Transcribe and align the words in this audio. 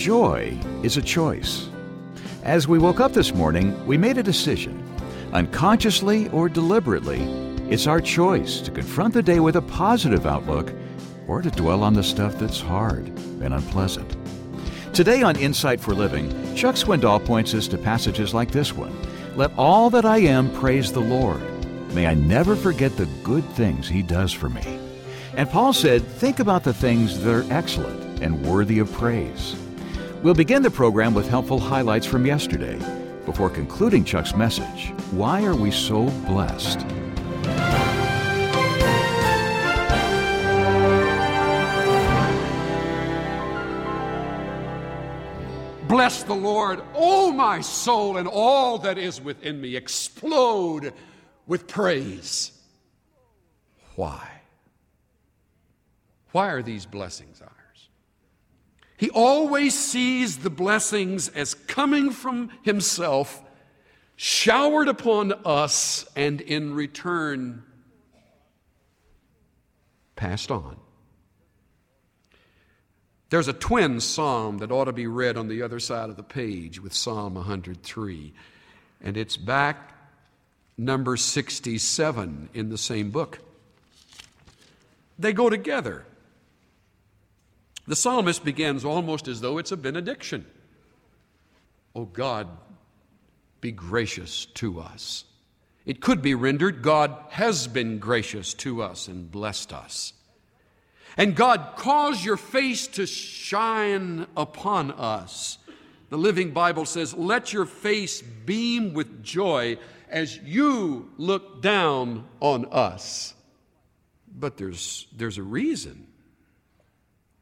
Joy 0.00 0.58
is 0.82 0.96
a 0.96 1.02
choice. 1.02 1.68
As 2.42 2.66
we 2.66 2.78
woke 2.78 3.00
up 3.00 3.12
this 3.12 3.34
morning, 3.34 3.86
we 3.86 3.98
made 3.98 4.16
a 4.16 4.22
decision. 4.22 4.82
Unconsciously 5.34 6.30
or 6.30 6.48
deliberately, 6.48 7.20
it's 7.68 7.86
our 7.86 8.00
choice 8.00 8.62
to 8.62 8.70
confront 8.70 9.12
the 9.12 9.22
day 9.22 9.40
with 9.40 9.56
a 9.56 9.60
positive 9.60 10.24
outlook 10.24 10.72
or 11.28 11.42
to 11.42 11.50
dwell 11.50 11.82
on 11.82 11.92
the 11.92 12.02
stuff 12.02 12.38
that's 12.38 12.62
hard 12.62 13.08
and 13.42 13.52
unpleasant. 13.52 14.16
Today 14.94 15.20
on 15.20 15.36
Insight 15.36 15.82
for 15.82 15.92
Living, 15.92 16.30
Chuck 16.54 16.76
Swindoll 16.76 17.22
points 17.22 17.52
us 17.52 17.68
to 17.68 17.76
passages 17.76 18.32
like 18.32 18.52
this 18.52 18.72
one 18.72 18.96
Let 19.36 19.52
all 19.58 19.90
that 19.90 20.06
I 20.06 20.16
am 20.20 20.50
praise 20.54 20.90
the 20.90 21.00
Lord. 21.00 21.42
May 21.92 22.06
I 22.06 22.14
never 22.14 22.56
forget 22.56 22.96
the 22.96 23.08
good 23.22 23.44
things 23.50 23.86
He 23.86 24.02
does 24.02 24.32
for 24.32 24.48
me. 24.48 24.80
And 25.36 25.46
Paul 25.50 25.74
said, 25.74 26.02
Think 26.02 26.40
about 26.40 26.64
the 26.64 26.72
things 26.72 27.20
that 27.20 27.34
are 27.34 27.52
excellent 27.52 28.22
and 28.22 28.46
worthy 28.46 28.78
of 28.78 28.90
praise. 28.92 29.56
We'll 30.22 30.34
begin 30.34 30.62
the 30.62 30.70
program 30.70 31.14
with 31.14 31.26
helpful 31.26 31.58
highlights 31.58 32.04
from 32.04 32.26
yesterday 32.26 32.78
before 33.24 33.48
concluding 33.48 34.04
Chuck's 34.04 34.34
message. 34.34 34.92
Why 35.12 35.42
are 35.44 35.56
we 35.56 35.70
so 35.70 36.10
blessed? 36.26 36.80
Bless 45.88 46.22
the 46.22 46.34
Lord, 46.34 46.82
O 46.94 47.32
my 47.32 47.62
soul, 47.62 48.18
and 48.18 48.28
all 48.28 48.76
that 48.76 48.98
is 48.98 49.22
within 49.22 49.58
me. 49.58 49.74
Explode 49.74 50.92
with 51.46 51.66
praise. 51.66 52.52
Why? 53.96 54.28
Why 56.32 56.50
are 56.50 56.62
these 56.62 56.84
blessings 56.84 57.40
ours? 57.40 57.59
He 59.00 59.08
always 59.08 59.72
sees 59.72 60.40
the 60.40 60.50
blessings 60.50 61.30
as 61.30 61.54
coming 61.54 62.10
from 62.10 62.50
Himself, 62.60 63.42
showered 64.14 64.88
upon 64.88 65.32
us, 65.46 66.04
and 66.14 66.38
in 66.42 66.74
return 66.74 67.62
passed 70.16 70.50
on. 70.50 70.76
There's 73.30 73.48
a 73.48 73.54
twin 73.54 74.00
psalm 74.00 74.58
that 74.58 74.70
ought 74.70 74.84
to 74.84 74.92
be 74.92 75.06
read 75.06 75.38
on 75.38 75.48
the 75.48 75.62
other 75.62 75.80
side 75.80 76.10
of 76.10 76.16
the 76.16 76.22
page 76.22 76.78
with 76.78 76.92
Psalm 76.92 77.36
103, 77.36 78.34
and 79.00 79.16
it's 79.16 79.38
back 79.38 79.94
number 80.76 81.16
67 81.16 82.50
in 82.52 82.68
the 82.68 82.76
same 82.76 83.10
book. 83.10 83.38
They 85.18 85.32
go 85.32 85.48
together. 85.48 86.04
The 87.86 87.96
psalmist 87.96 88.44
begins 88.44 88.84
almost 88.84 89.28
as 89.28 89.40
though 89.40 89.58
it's 89.58 89.72
a 89.72 89.76
benediction. 89.76 90.46
Oh 91.94 92.04
God, 92.04 92.48
be 93.60 93.72
gracious 93.72 94.46
to 94.46 94.80
us. 94.80 95.24
It 95.86 96.00
could 96.00 96.22
be 96.22 96.34
rendered, 96.34 96.82
God 96.82 97.16
has 97.30 97.66
been 97.66 97.98
gracious 97.98 98.54
to 98.54 98.82
us 98.82 99.08
and 99.08 99.30
blessed 99.30 99.72
us. 99.72 100.12
And 101.16 101.34
God, 101.34 101.72
cause 101.76 102.24
your 102.24 102.36
face 102.36 102.86
to 102.88 103.06
shine 103.06 104.26
upon 104.36 104.92
us. 104.92 105.58
The 106.10 106.18
Living 106.18 106.52
Bible 106.52 106.84
says, 106.84 107.14
Let 107.14 107.52
your 107.52 107.66
face 107.66 108.22
beam 108.22 108.94
with 108.94 109.22
joy 109.22 109.78
as 110.08 110.38
you 110.38 111.10
look 111.18 111.62
down 111.62 112.26
on 112.40 112.66
us. 112.66 113.34
But 114.32 114.56
there's, 114.56 115.06
there's 115.16 115.38
a 115.38 115.42
reason 115.42 116.06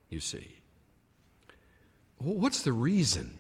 you 0.09 0.21
see. 0.21 0.57
What's 2.19 2.63
the 2.63 2.73
reason? 2.73 3.39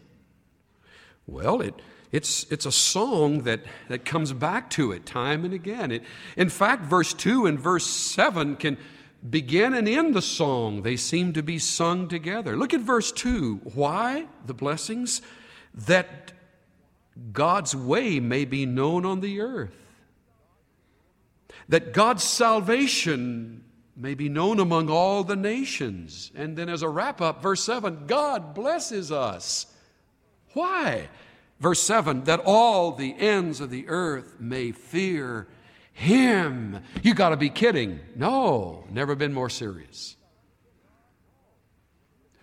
Well, 1.26 1.60
it, 1.60 1.74
it's, 2.12 2.44
it's 2.50 2.66
a 2.66 2.72
song 2.72 3.42
that, 3.42 3.60
that 3.88 4.04
comes 4.04 4.32
back 4.32 4.70
to 4.70 4.92
it 4.92 5.04
time 5.04 5.44
and 5.44 5.52
again. 5.52 5.90
It, 5.90 6.02
in 6.36 6.48
fact, 6.48 6.84
verse 6.84 7.12
2 7.12 7.46
and 7.46 7.58
verse 7.58 7.86
7 7.86 8.56
can 8.56 8.78
begin 9.28 9.74
and 9.74 9.88
end 9.88 10.14
the 10.14 10.22
song. 10.22 10.82
They 10.82 10.96
seem 10.96 11.32
to 11.34 11.42
be 11.42 11.58
sung 11.58 12.08
together. 12.08 12.56
Look 12.56 12.72
at 12.72 12.80
verse 12.80 13.12
2. 13.12 13.56
Why 13.74 14.26
the 14.46 14.54
blessings? 14.54 15.20
That 15.74 16.32
God's 17.32 17.74
way 17.74 18.20
may 18.20 18.44
be 18.44 18.64
known 18.64 19.04
on 19.04 19.20
the 19.20 19.40
earth. 19.40 19.74
That 21.68 21.92
God's 21.92 22.24
salvation 22.24 23.64
may 23.98 24.14
be 24.14 24.28
known 24.28 24.60
among 24.60 24.88
all 24.88 25.24
the 25.24 25.36
nations. 25.36 26.30
And 26.34 26.56
then, 26.56 26.68
as 26.68 26.82
a 26.82 26.88
wrap 26.88 27.20
up, 27.20 27.42
verse 27.42 27.62
7 27.62 28.06
God 28.06 28.54
blesses 28.54 29.10
us. 29.10 29.66
Why? 30.52 31.08
Verse 31.60 31.82
7 31.82 32.24
that 32.24 32.40
all 32.44 32.92
the 32.92 33.14
ends 33.18 33.60
of 33.60 33.70
the 33.70 33.88
earth 33.88 34.36
may 34.38 34.72
fear 34.72 35.48
him. 35.92 36.80
You 37.02 37.14
got 37.14 37.30
to 37.30 37.36
be 37.36 37.50
kidding. 37.50 37.98
No, 38.14 38.84
never 38.90 39.16
been 39.16 39.34
more 39.34 39.50
serious. 39.50 40.16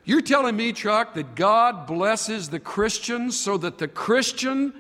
You're 0.04 0.22
telling 0.22 0.56
me, 0.56 0.72
Chuck, 0.72 1.16
that 1.16 1.36
God 1.36 1.88
blesses 1.88 2.50
the 2.50 2.60
Christian 2.60 3.32
so 3.32 3.58
that 3.58 3.80
the 3.80 3.88
Christian 3.88 4.74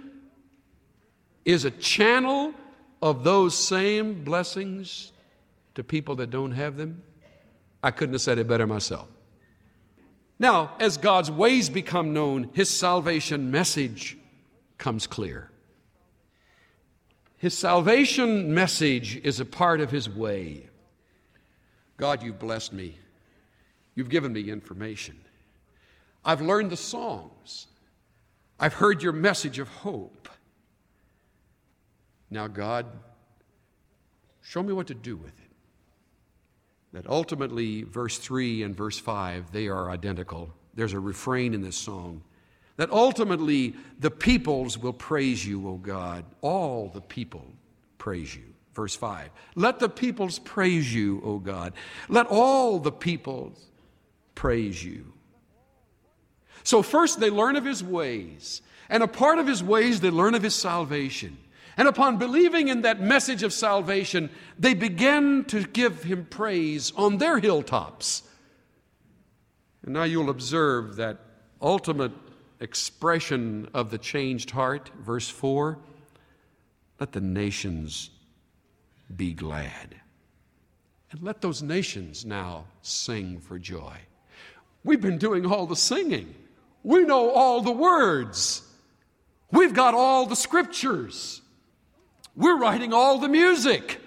is 1.46 1.66
a 1.66 1.72
channel 1.72 2.54
of 3.02 3.24
those 3.24 3.58
same 3.58 4.24
blessings 4.24 5.12
to 5.76 5.84
people 5.84 6.16
that 6.16 6.30
don't 6.30 6.52
have 6.52 6.78
them? 6.78 7.04
I 7.84 7.92
couldn't 7.92 8.14
have 8.14 8.22
said 8.22 8.40
it 8.40 8.48
better 8.48 8.66
myself. 8.66 9.08
Now, 10.40 10.76
as 10.80 10.98
God's 10.98 11.30
ways 11.30 11.70
become 11.70 12.14
known, 12.14 12.50
His 12.54 12.70
salvation 12.70 13.52
message 13.52 14.18
comes 14.78 15.08
clear. 15.08 15.52
His 17.38 17.58
salvation 17.58 18.54
message 18.54 19.18
is 19.18 19.40
a 19.40 19.46
part 19.46 19.80
of 19.80 19.92
His 19.92 20.10
way. 20.10 20.68
God, 21.98 22.24
you've 22.24 22.40
blessed 22.40 22.74
me. 22.74 22.98
You've 23.94 24.10
given 24.10 24.34
me 24.34 24.50
information. 24.50 25.18
I've 26.26 26.42
learned 26.42 26.72
the 26.72 26.78
songs. 26.78 27.68
I've 28.60 28.74
heard 28.74 29.04
your 29.04 29.14
message 29.14 29.60
of 29.60 29.68
hope. 29.68 30.28
Now, 32.30 32.48
God, 32.48 32.88
show 34.42 34.64
me 34.64 34.74
what 34.74 34.88
to 34.88 34.96
do 34.96 35.16
with 35.16 35.40
it 35.40 35.45
that 36.96 37.08
ultimately 37.10 37.84
verse 37.84 38.18
3 38.18 38.64
and 38.64 38.74
verse 38.74 38.98
5 38.98 39.52
they 39.52 39.68
are 39.68 39.90
identical. 39.90 40.50
There's 40.76 40.94
a 40.94 41.00
refrain 41.00 41.54
in 41.54 41.62
this 41.62 41.76
song 41.76 42.24
that 42.78 42.90
ultimately 42.90 43.76
the 44.00 44.10
peoples 44.10 44.78
will 44.78 44.94
praise 44.94 45.46
you 45.46 45.68
o 45.68 45.74
god. 45.76 46.24
All 46.40 46.88
the 46.88 47.02
people 47.02 47.46
praise 47.98 48.34
you. 48.34 48.46
Verse 48.74 48.96
5 48.96 49.30
let 49.56 49.80
the 49.80 49.90
peoples 49.90 50.40
praise 50.40 50.94
you 50.94 51.22
o 51.26 51.38
god. 51.38 51.74
Let 52.08 52.28
all 52.28 52.80
the 52.80 52.94
peoples 52.94 53.62
praise 54.34 54.82
you. 54.82 55.12
So 56.64 56.82
first 56.82 57.20
they 57.20 57.30
learn 57.30 57.58
of 57.58 57.66
his 57.66 57.84
ways 57.84 58.62
and 58.88 59.04
a 59.04 59.08
part 59.08 59.38
of 59.38 59.48
his 59.48 59.62
ways 59.62 60.00
they 60.00 60.12
learn 60.12 60.34
of 60.34 60.44
his 60.44 60.56
salvation 60.56 61.38
and 61.78 61.88
upon 61.88 62.18
believing 62.18 62.68
in 62.68 62.82
that 62.82 63.02
message 63.02 63.44
of 63.44 63.54
salvation, 63.54 64.30
they 64.58 64.74
began 64.74 65.44
to 65.46 65.64
give 65.64 66.04
him 66.04 66.26
praise 66.26 66.94
on 66.96 67.18
their 67.18 67.40
hilltops. 67.40 68.24
And 69.84 69.94
now 69.94 70.04
you'll 70.04 70.30
observe 70.30 70.96
that 70.96 71.20
ultimate 71.62 72.14
expression 72.60 73.68
of 73.74 73.92
the 73.92 73.98
changed 73.98 74.52
heart, 74.52 74.90
verse 75.00 75.30
4 75.30 75.78
let 77.00 77.12
the 77.12 77.22
nations 77.22 78.10
be 79.14 79.34
glad. 79.34 79.96
And 81.12 81.22
let 81.22 81.42
those 81.42 81.62
nations 81.62 82.26
now 82.26 82.66
sing 82.82 83.40
for 83.40 83.60
joy. 83.60 83.98
We've 84.84 85.02
been 85.02 85.18
doing 85.18 85.46
all 85.46 85.66
the 85.66 85.76
singing, 85.76 86.34
we 86.84 87.04
know 87.04 87.32
all 87.32 87.62
the 87.62 87.72
words, 87.72 88.62
we've 89.52 89.74
got 89.74 89.94
all 89.94 90.26
the 90.26 90.36
scriptures. 90.36 91.42
We're 92.36 92.58
writing 92.58 92.94
all 92.94 93.20
the 93.20 93.30
music. 93.30 94.02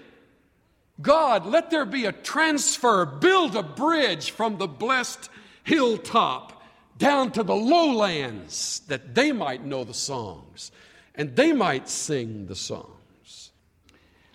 God, 1.01 1.45
let 1.45 1.71
there 1.71 1.85
be 1.85 2.05
a 2.05 2.11
transfer, 2.11 3.05
build 3.05 3.55
a 3.55 3.63
bridge 3.63 4.31
from 4.31 4.57
the 4.57 4.67
blessed 4.67 5.29
hilltop 5.63 6.61
down 6.97 7.31
to 7.31 7.43
the 7.43 7.55
lowlands 7.55 8.81
that 8.87 9.15
they 9.15 9.31
might 9.31 9.65
know 9.65 9.83
the 9.83 9.93
songs 9.93 10.71
and 11.15 11.35
they 11.35 11.53
might 11.53 11.89
sing 11.89 12.45
the 12.45 12.55
songs. 12.55 13.51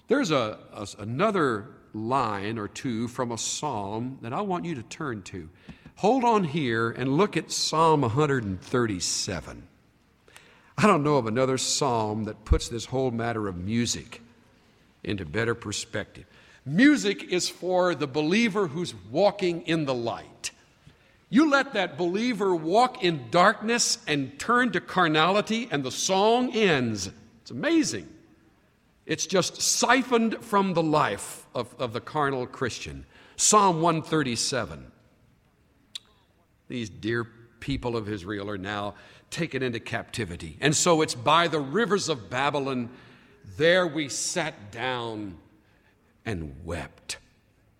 There's 0.08 0.30
a, 0.30 0.58
a, 0.72 0.86
another 0.98 1.68
line 1.92 2.58
or 2.58 2.68
two 2.68 3.08
from 3.08 3.30
a 3.30 3.38
psalm 3.38 4.18
that 4.22 4.32
I 4.32 4.40
want 4.40 4.64
you 4.64 4.74
to 4.74 4.82
turn 4.82 5.22
to. 5.22 5.48
Hold 5.96 6.24
on 6.24 6.44
here 6.44 6.90
and 6.90 7.16
look 7.16 7.36
at 7.36 7.50
Psalm 7.50 8.00
137. 8.00 9.68
I 10.76 10.86
don't 10.86 11.04
know 11.04 11.16
of 11.16 11.26
another 11.26 11.58
psalm 11.58 12.24
that 12.24 12.44
puts 12.44 12.68
this 12.68 12.86
whole 12.86 13.10
matter 13.10 13.46
of 13.46 13.56
music 13.56 14.20
into 15.02 15.24
better 15.24 15.54
perspective. 15.54 16.24
Music 16.66 17.22
is 17.24 17.48
for 17.48 17.94
the 17.94 18.06
believer 18.06 18.66
who's 18.66 18.94
walking 19.10 19.62
in 19.62 19.84
the 19.84 19.94
light. 19.94 20.50
You 21.30 21.50
let 21.50 21.74
that 21.74 21.98
believer 21.98 22.54
walk 22.54 23.04
in 23.04 23.30
darkness 23.30 23.98
and 24.06 24.38
turn 24.38 24.72
to 24.72 24.80
carnality, 24.80 25.68
and 25.70 25.84
the 25.84 25.90
song 25.90 26.54
ends. 26.54 27.10
It's 27.42 27.50
amazing. 27.50 28.08
It's 29.06 29.26
just 29.26 29.60
siphoned 29.60 30.42
from 30.42 30.74
the 30.74 30.82
life 30.82 31.46
of, 31.54 31.74
of 31.78 31.92
the 31.92 32.00
carnal 32.00 32.46
Christian. 32.46 33.04
Psalm 33.36 33.82
137. 33.82 34.90
These 36.68 36.88
dear 36.88 37.24
people 37.60 37.96
of 37.96 38.08
Israel 38.08 38.48
are 38.48 38.58
now 38.58 38.94
taken 39.34 39.62
into 39.62 39.80
captivity. 39.80 40.56
And 40.60 40.74
so 40.74 41.02
it's 41.02 41.14
by 41.14 41.48
the 41.48 41.58
rivers 41.58 42.08
of 42.08 42.30
Babylon, 42.30 42.88
there 43.56 43.86
we 43.86 44.08
sat 44.08 44.70
down 44.70 45.36
and 46.24 46.54
wept. 46.64 47.18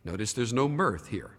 Notice 0.05 0.33
there's 0.33 0.53
no 0.53 0.69
mirth 0.69 1.09
here. 1.09 1.31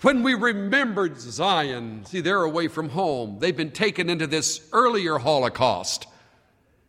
When 0.00 0.22
we 0.22 0.32
remembered 0.32 1.20
Zion, 1.20 2.06
see, 2.06 2.22
they're 2.22 2.42
away 2.42 2.68
from 2.68 2.88
home. 2.88 3.38
They've 3.38 3.56
been 3.56 3.70
taken 3.70 4.08
into 4.08 4.26
this 4.26 4.66
earlier 4.72 5.18
Holocaust. 5.18 6.06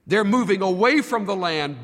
They're 0.07 0.23
moving 0.23 0.61
away 0.61 1.01
from 1.01 1.25
the 1.25 1.35
land 1.35 1.77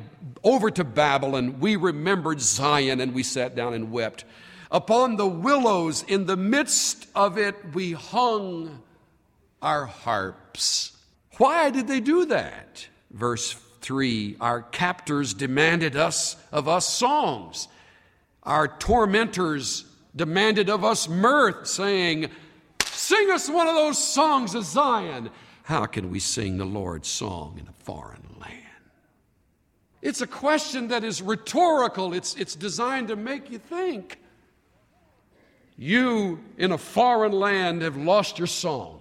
over 0.43 0.71
to 0.71 0.85
Babylon. 0.85 1.59
We 1.59 1.75
remembered 1.75 2.39
Zion 2.39 3.01
and 3.01 3.13
we 3.13 3.23
sat 3.23 3.53
down 3.53 3.73
and 3.73 3.91
wept. 3.91 4.23
Upon 4.71 5.17
the 5.17 5.27
willows 5.27 6.03
in 6.03 6.25
the 6.25 6.37
midst 6.37 7.07
of 7.13 7.37
it, 7.37 7.55
we 7.73 7.91
hung 7.91 8.81
our 9.61 9.85
harps. 9.85 10.97
Why 11.37 11.69
did 11.69 11.87
they 11.87 11.99
do 11.99 12.25
that? 12.25 12.87
Verse 13.11 13.53
3 13.81 14.37
Our 14.39 14.61
captors 14.61 15.33
demanded 15.33 15.95
us 15.95 16.35
of 16.51 16.67
us 16.67 16.87
songs. 16.87 17.67
Our 18.43 18.67
tormentors 18.67 19.85
demanded 20.15 20.69
of 20.69 20.83
us 20.83 21.07
mirth, 21.07 21.67
saying, 21.67 22.29
Sing 22.85 23.29
us 23.31 23.49
one 23.49 23.67
of 23.67 23.75
those 23.75 23.97
songs 23.97 24.55
of 24.55 24.65
Zion. 24.65 25.29
How 25.63 25.85
can 25.85 26.09
we 26.09 26.19
sing 26.19 26.57
the 26.57 26.65
Lord's 26.65 27.07
song 27.07 27.57
in 27.59 27.67
a 27.67 27.83
foreign 27.83 28.23
land? 28.39 28.53
It's 30.01 30.21
a 30.21 30.27
question 30.27 30.87
that 30.89 31.03
is 31.03 31.21
rhetorical, 31.21 32.13
it's, 32.13 32.35
it's 32.35 32.55
designed 32.55 33.09
to 33.09 33.15
make 33.15 33.51
you 33.51 33.59
think. 33.59 34.19
You 35.77 36.39
in 36.57 36.71
a 36.71 36.77
foreign 36.77 37.33
land 37.33 37.81
have 37.81 37.97
lost 37.97 38.37
your 38.39 38.47
song, 38.47 38.96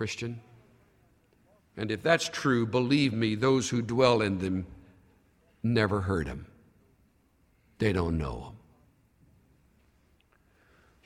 Christian. 0.00 0.40
And 1.76 1.90
if 1.90 2.02
that's 2.02 2.26
true, 2.26 2.64
believe 2.64 3.12
me, 3.12 3.34
those 3.34 3.68
who 3.68 3.82
dwell 3.82 4.22
in 4.22 4.38
them 4.38 4.66
never 5.62 6.00
heard 6.00 6.26
him. 6.26 6.46
They 7.76 7.92
don't 7.92 8.16
know 8.16 8.44
him. 8.46 8.56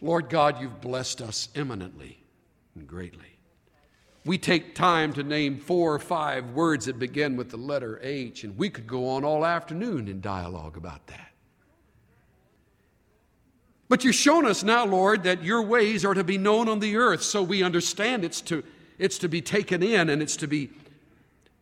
Lord 0.00 0.28
God, 0.28 0.60
you've 0.60 0.80
blessed 0.80 1.22
us 1.22 1.48
eminently 1.56 2.22
and 2.76 2.86
greatly. 2.86 3.36
We 4.24 4.38
take 4.38 4.76
time 4.76 5.12
to 5.14 5.24
name 5.24 5.58
four 5.58 5.92
or 5.92 5.98
five 5.98 6.50
words 6.50 6.86
that 6.86 7.00
begin 7.00 7.34
with 7.34 7.50
the 7.50 7.56
letter 7.56 7.98
H, 8.00 8.44
and 8.44 8.56
we 8.56 8.70
could 8.70 8.86
go 8.86 9.08
on 9.08 9.24
all 9.24 9.44
afternoon 9.44 10.06
in 10.06 10.20
dialogue 10.20 10.76
about 10.76 11.04
that. 11.08 11.32
But 13.88 14.04
you've 14.04 14.14
shown 14.14 14.46
us 14.46 14.62
now, 14.62 14.86
Lord, 14.86 15.24
that 15.24 15.42
your 15.42 15.62
ways 15.62 16.04
are 16.04 16.14
to 16.14 16.22
be 16.22 16.38
known 16.38 16.68
on 16.68 16.78
the 16.78 16.96
earth, 16.96 17.24
so 17.24 17.42
we 17.42 17.64
understand 17.64 18.24
it's 18.24 18.40
to, 18.42 18.62
it's 18.98 19.18
to 19.18 19.28
be 19.28 19.40
taken 19.40 19.82
in 19.82 20.08
and 20.08 20.22
it's 20.22 20.36
to 20.38 20.46
be 20.46 20.70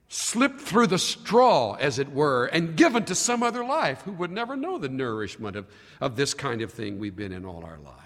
slipped 0.09 0.61
through 0.61 0.87
the 0.87 0.99
straw, 0.99 1.75
as 1.81 1.99
it 1.99 2.13
were, 2.13 2.47
and 2.47 2.77
given 2.77 3.05
to 3.07 3.15
some 3.15 3.43
other 3.43 3.65
life 3.65 4.03
who 4.03 4.13
would 4.13 4.31
never 4.31 4.57
know 4.57 4.77
the 4.77 4.89
nourishment 4.89 5.57
of, 5.57 5.67
of 6.01 6.17
this 6.17 6.35
kind 6.35 6.61
of 6.61 6.71
thing 6.71 6.99
we've 6.99 7.17
been 7.17 7.33
in 7.33 7.47
all 7.47 7.65
our 7.65 7.79
lives 7.79 8.03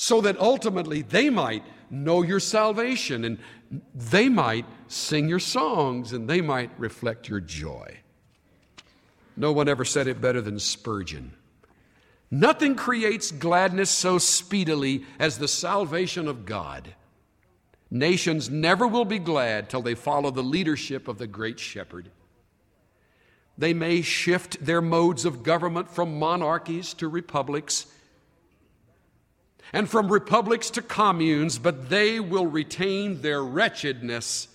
so 0.00 0.20
that 0.20 0.38
ultimately 0.38 1.02
they 1.02 1.28
might 1.28 1.64
know 1.90 2.22
your 2.22 2.38
salvation 2.38 3.24
and 3.24 3.36
they 3.96 4.28
might 4.28 4.64
sing 4.86 5.28
your 5.28 5.40
songs 5.40 6.12
and 6.12 6.30
they 6.30 6.40
might 6.40 6.70
reflect 6.78 7.28
your 7.28 7.40
joy. 7.40 7.98
No 9.36 9.50
one 9.50 9.68
ever 9.68 9.84
said 9.84 10.06
it 10.06 10.20
better 10.20 10.40
than 10.40 10.60
Spurgeon. 10.60 11.32
Nothing 12.30 12.76
creates 12.76 13.32
gladness 13.32 13.90
so 13.90 14.18
speedily 14.18 15.04
as 15.18 15.38
the 15.38 15.48
salvation 15.48 16.28
of 16.28 16.46
God. 16.46 16.94
Nations 17.90 18.50
never 18.50 18.86
will 18.86 19.04
be 19.04 19.18
glad 19.18 19.70
till 19.70 19.82
they 19.82 19.94
follow 19.94 20.30
the 20.30 20.42
leadership 20.42 21.08
of 21.08 21.18
the 21.18 21.26
great 21.26 21.58
shepherd. 21.58 22.10
They 23.56 23.74
may 23.74 24.02
shift 24.02 24.64
their 24.64 24.82
modes 24.82 25.24
of 25.24 25.42
government 25.42 25.88
from 25.88 26.18
monarchies 26.18 26.94
to 26.94 27.08
republics 27.08 27.86
and 29.72 29.88
from 29.88 30.10
republics 30.10 30.70
to 30.70 30.82
communes, 30.82 31.58
but 31.58 31.90
they 31.90 32.20
will 32.20 32.46
retain 32.46 33.20
their 33.20 33.42
wretchedness 33.42 34.48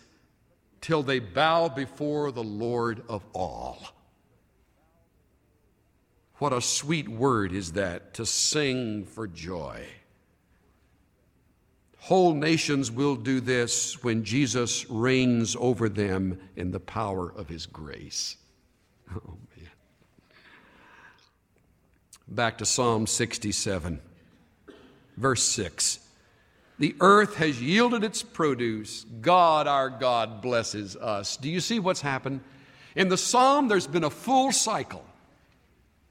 till 0.81 1.03
they 1.03 1.19
bow 1.19 1.69
before 1.69 2.31
the 2.31 2.43
Lord 2.43 3.03
of 3.07 3.23
all. 3.33 3.79
What 6.37 6.53
a 6.53 6.61
sweet 6.61 7.07
word 7.07 7.53
is 7.53 7.73
that 7.73 8.15
to 8.15 8.25
sing 8.25 9.05
for 9.05 9.27
joy. 9.27 9.85
Whole 12.03 12.33
nations 12.33 12.91
will 12.91 13.15
do 13.15 13.39
this 13.39 14.03
when 14.03 14.25
Jesus 14.25 14.89
reigns 14.89 15.55
over 15.57 15.87
them 15.87 16.37
in 16.57 16.69
the 16.71 16.79
power 16.81 17.31
of 17.31 17.47
his 17.47 17.65
grace. 17.65 18.35
Oh, 19.15 19.37
man. 19.55 19.69
Back 22.27 22.57
to 22.57 22.65
Psalm 22.65 23.07
67. 23.07 24.01
Verse 25.15 25.43
6 25.43 25.99
The 26.77 26.95
earth 26.99 27.35
has 27.35 27.61
yielded 27.61 28.03
its 28.03 28.21
produce. 28.21 29.05
God, 29.21 29.67
our 29.67 29.89
God, 29.89 30.41
blesses 30.41 30.97
us. 30.97 31.37
Do 31.37 31.49
you 31.49 31.61
see 31.61 31.79
what's 31.79 32.01
happened? 32.01 32.41
In 32.97 33.07
the 33.07 33.17
psalm, 33.17 33.69
there's 33.69 33.87
been 33.87 34.03
a 34.03 34.09
full 34.09 34.51
cycle. 34.51 35.05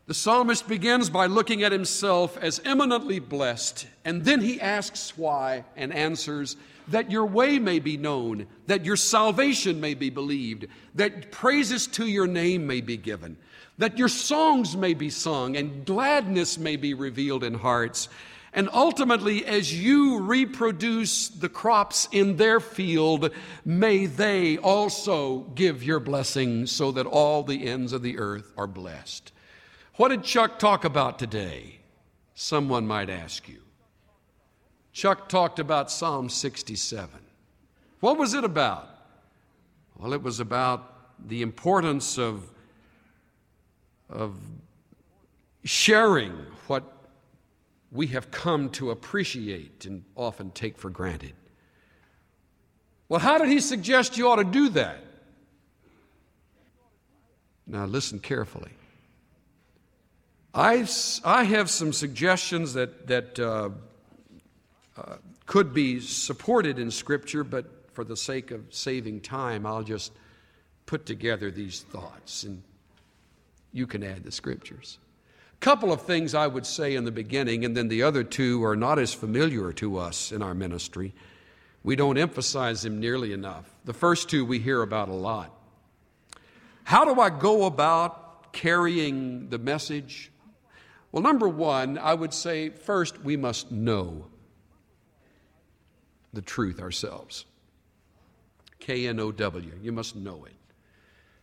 The 0.06 0.14
psalmist 0.14 0.66
begins 0.66 1.10
by 1.10 1.26
looking 1.26 1.62
at 1.62 1.70
himself 1.70 2.36
as 2.38 2.60
eminently 2.64 3.20
blessed, 3.20 3.86
and 4.04 4.24
then 4.24 4.40
he 4.40 4.60
asks 4.60 5.16
why 5.16 5.64
and 5.76 5.94
answers 5.94 6.56
that 6.88 7.10
your 7.10 7.24
way 7.24 7.60
may 7.60 7.78
be 7.78 7.96
known, 7.96 8.48
that 8.66 8.84
your 8.84 8.96
salvation 8.96 9.80
may 9.80 9.94
be 9.94 10.10
believed, 10.10 10.66
that 10.96 11.30
praises 11.30 11.86
to 11.86 12.06
your 12.06 12.26
name 12.26 12.66
may 12.66 12.80
be 12.80 12.96
given, 12.96 13.36
that 13.78 13.96
your 13.96 14.08
songs 14.08 14.76
may 14.76 14.92
be 14.92 15.08
sung, 15.08 15.56
and 15.56 15.86
gladness 15.86 16.58
may 16.58 16.74
be 16.74 16.94
revealed 16.94 17.44
in 17.44 17.54
hearts. 17.54 18.08
And 18.52 18.68
ultimately, 18.72 19.46
as 19.46 19.72
you 19.72 20.20
reproduce 20.20 21.28
the 21.28 21.48
crops 21.48 22.08
in 22.10 22.36
their 22.36 22.58
field, 22.58 23.30
may 23.64 24.06
they 24.06 24.58
also 24.58 25.40
give 25.54 25.82
your 25.82 26.00
blessing 26.00 26.66
so 26.66 26.90
that 26.92 27.06
all 27.06 27.44
the 27.44 27.66
ends 27.66 27.92
of 27.92 28.02
the 28.02 28.18
earth 28.18 28.52
are 28.58 28.66
blessed. 28.66 29.31
What 30.02 30.08
did 30.08 30.24
Chuck 30.24 30.58
talk 30.58 30.84
about 30.84 31.20
today? 31.20 31.78
Someone 32.34 32.88
might 32.88 33.08
ask 33.08 33.48
you. 33.48 33.60
Chuck 34.92 35.28
talked 35.28 35.60
about 35.60 35.92
Psalm 35.92 36.28
67. 36.28 37.20
What 38.00 38.18
was 38.18 38.34
it 38.34 38.42
about? 38.42 38.88
Well, 39.96 40.12
it 40.12 40.20
was 40.20 40.40
about 40.40 41.28
the 41.28 41.40
importance 41.40 42.18
of, 42.18 42.50
of 44.10 44.40
sharing 45.62 46.32
what 46.66 46.82
we 47.92 48.08
have 48.08 48.32
come 48.32 48.70
to 48.70 48.90
appreciate 48.90 49.86
and 49.86 50.02
often 50.16 50.50
take 50.50 50.78
for 50.78 50.90
granted. 50.90 51.34
Well, 53.08 53.20
how 53.20 53.38
did 53.38 53.46
he 53.46 53.60
suggest 53.60 54.18
you 54.18 54.28
ought 54.28 54.42
to 54.42 54.44
do 54.44 54.68
that? 54.70 54.98
Now, 57.68 57.84
listen 57.84 58.18
carefully. 58.18 58.72
I, 60.54 60.86
I 61.24 61.44
have 61.44 61.70
some 61.70 61.92
suggestions 61.92 62.74
that, 62.74 63.06
that 63.06 63.38
uh, 63.38 63.70
uh, 64.96 65.16
could 65.46 65.72
be 65.72 66.00
supported 66.00 66.78
in 66.78 66.90
Scripture, 66.90 67.42
but 67.42 67.64
for 67.92 68.04
the 68.04 68.16
sake 68.16 68.50
of 68.50 68.64
saving 68.70 69.20
time, 69.20 69.64
I'll 69.64 69.82
just 69.82 70.12
put 70.84 71.06
together 71.06 71.50
these 71.50 71.80
thoughts 71.80 72.44
and 72.44 72.62
you 73.72 73.86
can 73.86 74.02
add 74.02 74.24
the 74.24 74.32
Scriptures 74.32 74.98
A 75.54 75.60
couple 75.60 75.92
of 75.92 76.02
things 76.02 76.34
I 76.34 76.46
would 76.46 76.66
say 76.66 76.94
in 76.94 77.04
the 77.04 77.12
beginning, 77.12 77.64
and 77.64 77.74
then 77.74 77.88
the 77.88 78.02
other 78.02 78.22
two 78.22 78.62
are 78.64 78.76
not 78.76 78.98
as 78.98 79.14
familiar 79.14 79.72
to 79.74 79.96
us 79.96 80.32
in 80.32 80.42
our 80.42 80.54
ministry. 80.54 81.14
We 81.82 81.96
don't 81.96 82.18
emphasize 82.18 82.82
them 82.82 83.00
nearly 83.00 83.32
enough. 83.32 83.64
The 83.86 83.94
first 83.94 84.28
two 84.28 84.44
we 84.44 84.58
hear 84.58 84.82
about 84.82 85.08
a 85.08 85.14
lot. 85.14 85.50
How 86.84 87.06
do 87.06 87.20
I 87.20 87.30
go 87.30 87.64
about 87.64 88.52
carrying 88.52 89.48
the 89.48 89.58
message? 89.58 90.31
Well, 91.12 91.22
number 91.22 91.48
one, 91.48 91.98
I 91.98 92.14
would 92.14 92.32
say 92.32 92.70
first 92.70 93.22
we 93.22 93.36
must 93.36 93.70
know 93.70 94.26
the 96.32 96.42
truth 96.42 96.80
ourselves. 96.80 97.44
K 98.80 99.06
N 99.06 99.20
O 99.20 99.30
W. 99.30 99.72
You 99.80 99.92
must 99.92 100.16
know 100.16 100.44
it. 100.46 100.54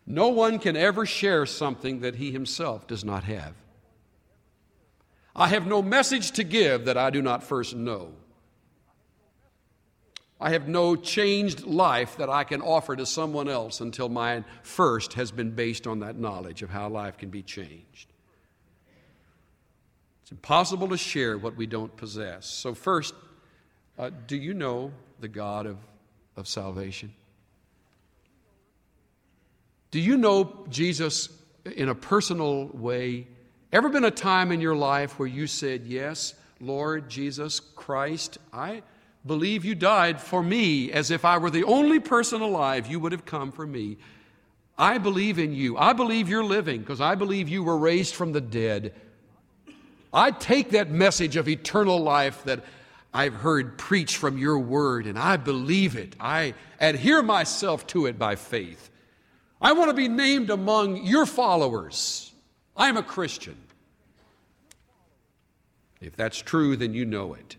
No 0.08 0.30
one 0.30 0.58
can 0.58 0.76
ever 0.76 1.06
share 1.06 1.46
something 1.46 2.00
that 2.00 2.16
he 2.16 2.32
himself 2.32 2.88
does 2.88 3.06
not 3.06 3.24
have. 3.26 3.54
I 5.36 5.48
have 5.50 5.68
no 5.68 5.84
message 5.84 6.32
to 6.32 6.44
give 6.44 6.86
that 6.86 6.98
I 6.98 7.12
do 7.12 7.22
not 7.22 7.44
first 7.44 7.76
know. 7.76 8.14
I 10.42 10.52
have 10.52 10.68
no 10.68 10.96
changed 10.96 11.66
life 11.66 12.18
that 12.18 12.30
I 12.30 12.44
can 12.44 12.62
offer 12.62 12.96
to 12.96 13.06
someone 13.06 13.48
else 13.48 13.82
until 13.82 14.10
mine 14.10 14.46
first 14.64 15.14
has 15.14 15.32
been 15.32 15.52
based 15.52 15.86
on 15.86 16.00
that 16.00 16.18
knowledge 16.18 16.64
of 16.64 16.70
how 16.72 16.90
life 16.90 17.18
can 17.18 17.30
be 17.30 17.44
changed. 17.44 18.12
It's 20.30 20.34
impossible 20.34 20.90
to 20.90 20.98
share 20.98 21.40
what 21.40 21.56
we 21.56 21.66
don't 21.66 21.98
possess. 21.98 22.46
So, 22.46 22.76
first, 22.76 23.16
uh, 23.98 24.12
do 24.28 24.38
you 24.38 24.54
know 24.54 24.92
the 25.20 25.28
God 25.28 25.66
of, 25.66 25.78
of 26.38 26.48
salvation? 26.48 27.12
Do 29.90 30.00
you 30.00 30.18
know 30.18 30.68
Jesus 30.70 31.30
in 31.66 31.90
a 31.90 31.96
personal 31.96 32.68
way? 32.68 33.26
Ever 33.74 33.90
been 33.90 34.04
a 34.04 34.12
time 34.12 34.52
in 34.52 34.62
your 34.62 34.76
life 34.76 35.18
where 35.18 35.28
you 35.28 35.48
said, 35.48 35.88
Yes, 35.88 36.36
Lord 36.60 37.10
Jesus 37.10 37.60
Christ, 37.60 38.38
I 38.54 38.84
believe 39.26 39.66
you 39.66 39.74
died 39.74 40.22
for 40.22 40.44
me 40.44 40.92
as 40.92 41.10
if 41.10 41.26
I 41.26 41.40
were 41.40 41.50
the 41.50 41.64
only 41.64 42.00
person 42.00 42.42
alive, 42.42 42.86
you 42.86 43.00
would 43.00 43.14
have 43.14 43.26
come 43.26 43.52
for 43.52 43.66
me. 43.66 43.98
I 44.78 45.00
believe 45.00 45.40
in 45.40 45.56
you. 45.56 45.76
I 45.76 45.94
believe 45.94 46.30
you're 46.30 46.44
living 46.44 46.82
because 46.82 47.02
I 47.02 47.16
believe 47.16 47.50
you 47.50 47.64
were 47.64 47.80
raised 47.80 48.14
from 48.14 48.32
the 48.32 48.42
dead. 48.42 48.94
I 50.14 50.32
take 50.32 50.72
that 50.72 50.90
message 50.90 51.36
of 51.36 51.48
eternal 51.48 52.00
life 52.00 52.44
that 52.46 52.64
I've 53.14 53.34
heard 53.34 53.78
preached 53.78 54.18
from 54.18 54.38
your 54.38 54.60
word 54.60 55.06
and 55.06 55.18
I 55.18 55.38
believe 55.38 55.96
it. 55.96 56.16
I 56.20 56.54
adhere 56.80 57.22
myself 57.22 57.86
to 57.88 58.06
it 58.06 58.18
by 58.18 58.36
faith. 58.36 58.90
I 59.62 59.74
want 59.74 59.90
to 59.90 59.96
be 59.96 60.08
named 60.08 60.50
among 60.50 61.06
your 61.06 61.26
followers. 61.26 62.32
I'm 62.76 62.98
a 62.98 63.04
Christian. 63.04 63.58
If 66.02 66.16
that's 66.16 66.38
true, 66.38 66.78
then 66.78 66.94
you 66.94 67.06
know 67.06 67.34
it. 67.34 67.58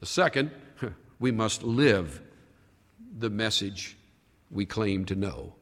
The 0.00 0.06
second, 0.06 0.50
we 1.20 1.30
must 1.30 1.62
live 1.62 2.20
the 3.16 3.30
message 3.30 3.96
we 4.50 4.66
claim 4.66 5.04
to 5.06 5.14
know. 5.14 5.54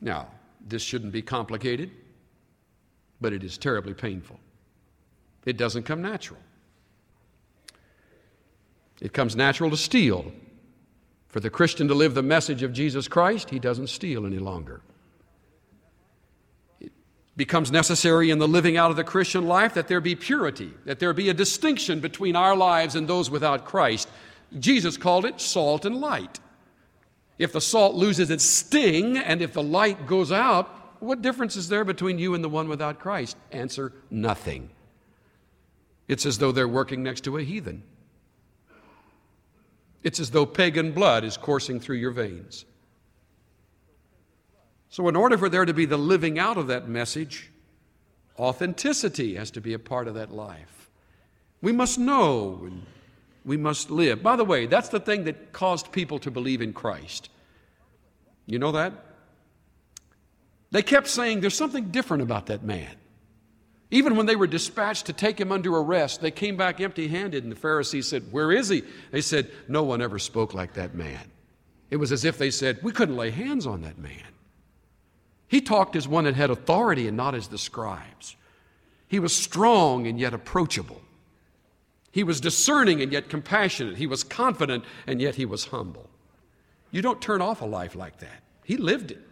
Now, 0.00 0.28
this 0.66 0.82
shouldn't 0.82 1.12
be 1.12 1.22
complicated, 1.22 1.90
but 3.20 3.32
it 3.32 3.42
is 3.42 3.58
terribly 3.58 3.94
painful. 3.94 4.38
It 5.44 5.56
doesn't 5.56 5.84
come 5.84 6.02
natural. 6.02 6.40
It 9.00 9.12
comes 9.12 9.36
natural 9.36 9.70
to 9.70 9.76
steal. 9.76 10.32
For 11.28 11.40
the 11.40 11.50
Christian 11.50 11.88
to 11.88 11.94
live 11.94 12.14
the 12.14 12.22
message 12.22 12.62
of 12.62 12.72
Jesus 12.72 13.08
Christ, 13.08 13.50
he 13.50 13.58
doesn't 13.58 13.88
steal 13.88 14.24
any 14.24 14.38
longer 14.38 14.80
It 16.80 16.92
becomes 17.36 17.70
necessary 17.70 18.30
in 18.30 18.38
the 18.38 18.48
living 18.48 18.76
out 18.76 18.90
of 18.90 18.96
the 18.96 19.04
Christian 19.04 19.46
life 19.46 19.74
that 19.74 19.86
there 19.86 20.00
be 20.00 20.14
purity, 20.14 20.72
that 20.86 20.98
there 20.98 21.12
be 21.12 21.28
a 21.28 21.34
distinction 21.34 22.00
between 22.00 22.36
our 22.36 22.56
lives 22.56 22.94
and 22.94 23.06
those 23.06 23.30
without 23.30 23.66
Christ. 23.66 24.08
Jesus 24.58 24.96
called 24.96 25.26
it 25.26 25.40
salt 25.40 25.84
and 25.84 26.00
light. 26.00 26.40
If 27.38 27.52
the 27.52 27.60
salt 27.60 27.94
loses 27.94 28.30
its 28.30 28.44
sting 28.44 29.18
and 29.18 29.42
if 29.42 29.52
the 29.52 29.62
light 29.62 30.06
goes 30.06 30.32
out, 30.32 30.70
what 31.00 31.22
difference 31.22 31.56
is 31.56 31.68
there 31.68 31.84
between 31.84 32.18
you 32.18 32.34
and 32.34 32.42
the 32.42 32.48
one 32.48 32.68
without 32.68 32.98
Christ? 32.98 33.36
Answer 33.52 33.92
nothing. 34.10 34.70
It's 36.08 36.26
as 36.26 36.38
though 36.38 36.52
they're 36.52 36.68
working 36.68 37.02
next 37.02 37.22
to 37.24 37.36
a 37.36 37.42
heathen. 37.42 37.82
It's 40.02 40.20
as 40.20 40.30
though 40.30 40.46
pagan 40.46 40.92
blood 40.92 41.24
is 41.24 41.36
coursing 41.36 41.80
through 41.80 41.96
your 41.96 42.12
veins. 42.12 42.64
So, 44.88 45.08
in 45.08 45.16
order 45.16 45.36
for 45.36 45.48
there 45.48 45.64
to 45.64 45.74
be 45.74 45.84
the 45.84 45.96
living 45.96 46.38
out 46.38 46.56
of 46.56 46.68
that 46.68 46.88
message, 46.88 47.50
authenticity 48.38 49.34
has 49.34 49.50
to 49.52 49.60
be 49.60 49.74
a 49.74 49.78
part 49.78 50.06
of 50.06 50.14
that 50.14 50.32
life. 50.32 50.90
We 51.60 51.72
must 51.72 51.98
know 51.98 52.60
and 52.62 52.86
we 53.44 53.56
must 53.56 53.90
live. 53.90 54.22
By 54.22 54.36
the 54.36 54.44
way, 54.44 54.66
that's 54.66 54.88
the 54.88 55.00
thing 55.00 55.24
that 55.24 55.52
caused 55.52 55.90
people 55.90 56.18
to 56.20 56.30
believe 56.30 56.62
in 56.62 56.72
Christ. 56.72 57.30
You 58.46 58.58
know 58.58 58.72
that? 58.72 58.92
They 60.70 60.82
kept 60.82 61.08
saying 61.08 61.40
there's 61.40 61.56
something 61.56 61.90
different 61.90 62.22
about 62.22 62.46
that 62.46 62.62
man. 62.62 62.94
Even 63.90 64.16
when 64.16 64.26
they 64.26 64.36
were 64.36 64.48
dispatched 64.48 65.06
to 65.06 65.12
take 65.12 65.40
him 65.40 65.52
under 65.52 65.74
arrest, 65.76 66.20
they 66.20 66.32
came 66.32 66.56
back 66.56 66.80
empty 66.80 67.06
handed, 67.06 67.44
and 67.44 67.52
the 67.52 67.56
Pharisees 67.56 68.08
said, 68.08 68.32
Where 68.32 68.50
is 68.50 68.68
he? 68.68 68.82
They 69.12 69.20
said, 69.20 69.50
No 69.68 69.84
one 69.84 70.02
ever 70.02 70.18
spoke 70.18 70.54
like 70.54 70.74
that 70.74 70.94
man. 70.94 71.30
It 71.90 71.96
was 71.96 72.10
as 72.10 72.24
if 72.24 72.36
they 72.36 72.50
said, 72.50 72.80
We 72.82 72.90
couldn't 72.90 73.16
lay 73.16 73.30
hands 73.30 73.66
on 73.66 73.82
that 73.82 73.98
man. 73.98 74.34
He 75.48 75.60
talked 75.60 75.94
as 75.94 76.08
one 76.08 76.24
that 76.24 76.34
had 76.34 76.50
authority 76.50 77.06
and 77.06 77.16
not 77.16 77.36
as 77.36 77.46
the 77.48 77.58
scribes. 77.58 78.34
He 79.06 79.20
was 79.20 79.34
strong 79.34 80.06
and 80.08 80.18
yet 80.18 80.34
approachable. 80.34 81.00
He 82.10 82.24
was 82.24 82.40
discerning 82.40 83.02
and 83.02 83.12
yet 83.12 83.28
compassionate. 83.28 83.98
He 83.98 84.06
was 84.06 84.24
confident 84.24 84.84
and 85.06 85.20
yet 85.20 85.36
he 85.36 85.44
was 85.44 85.66
humble. 85.66 86.10
You 86.90 87.02
don't 87.02 87.20
turn 87.20 87.40
off 87.40 87.60
a 87.60 87.66
life 87.66 87.94
like 87.94 88.18
that. 88.18 88.42
He 88.64 88.76
lived 88.76 89.12
it. 89.12 89.25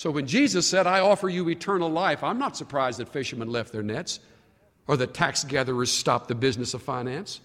So 0.00 0.10
when 0.10 0.26
Jesus 0.26 0.66
said, 0.66 0.86
I 0.86 1.00
offer 1.00 1.28
you 1.28 1.50
eternal 1.50 1.90
life, 1.90 2.24
I'm 2.24 2.38
not 2.38 2.56
surprised 2.56 3.00
that 3.00 3.10
fishermen 3.10 3.52
left 3.52 3.70
their 3.70 3.82
nets 3.82 4.20
or 4.86 4.96
that 4.96 5.12
tax 5.12 5.44
gatherers 5.44 5.92
stopped 5.92 6.28
the 6.28 6.34
business 6.34 6.72
of 6.72 6.80
finance. 6.80 7.42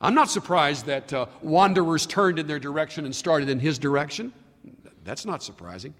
I'm 0.00 0.14
not 0.14 0.30
surprised 0.30 0.86
that 0.86 1.12
uh, 1.12 1.26
wanderers 1.42 2.06
turned 2.06 2.38
in 2.38 2.46
their 2.46 2.58
direction 2.58 3.04
and 3.04 3.14
started 3.14 3.50
in 3.50 3.58
his 3.58 3.78
direction. 3.78 4.32
That's 5.04 5.26
not 5.26 5.42
surprising. 5.42 5.92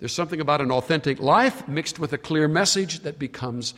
There's 0.00 0.12
something 0.12 0.40
about 0.40 0.60
an 0.60 0.72
authentic 0.72 1.20
life 1.20 1.68
mixed 1.68 2.00
with 2.00 2.12
a 2.12 2.18
clear 2.18 2.48
message 2.48 2.98
that 3.04 3.20
becomes 3.20 3.74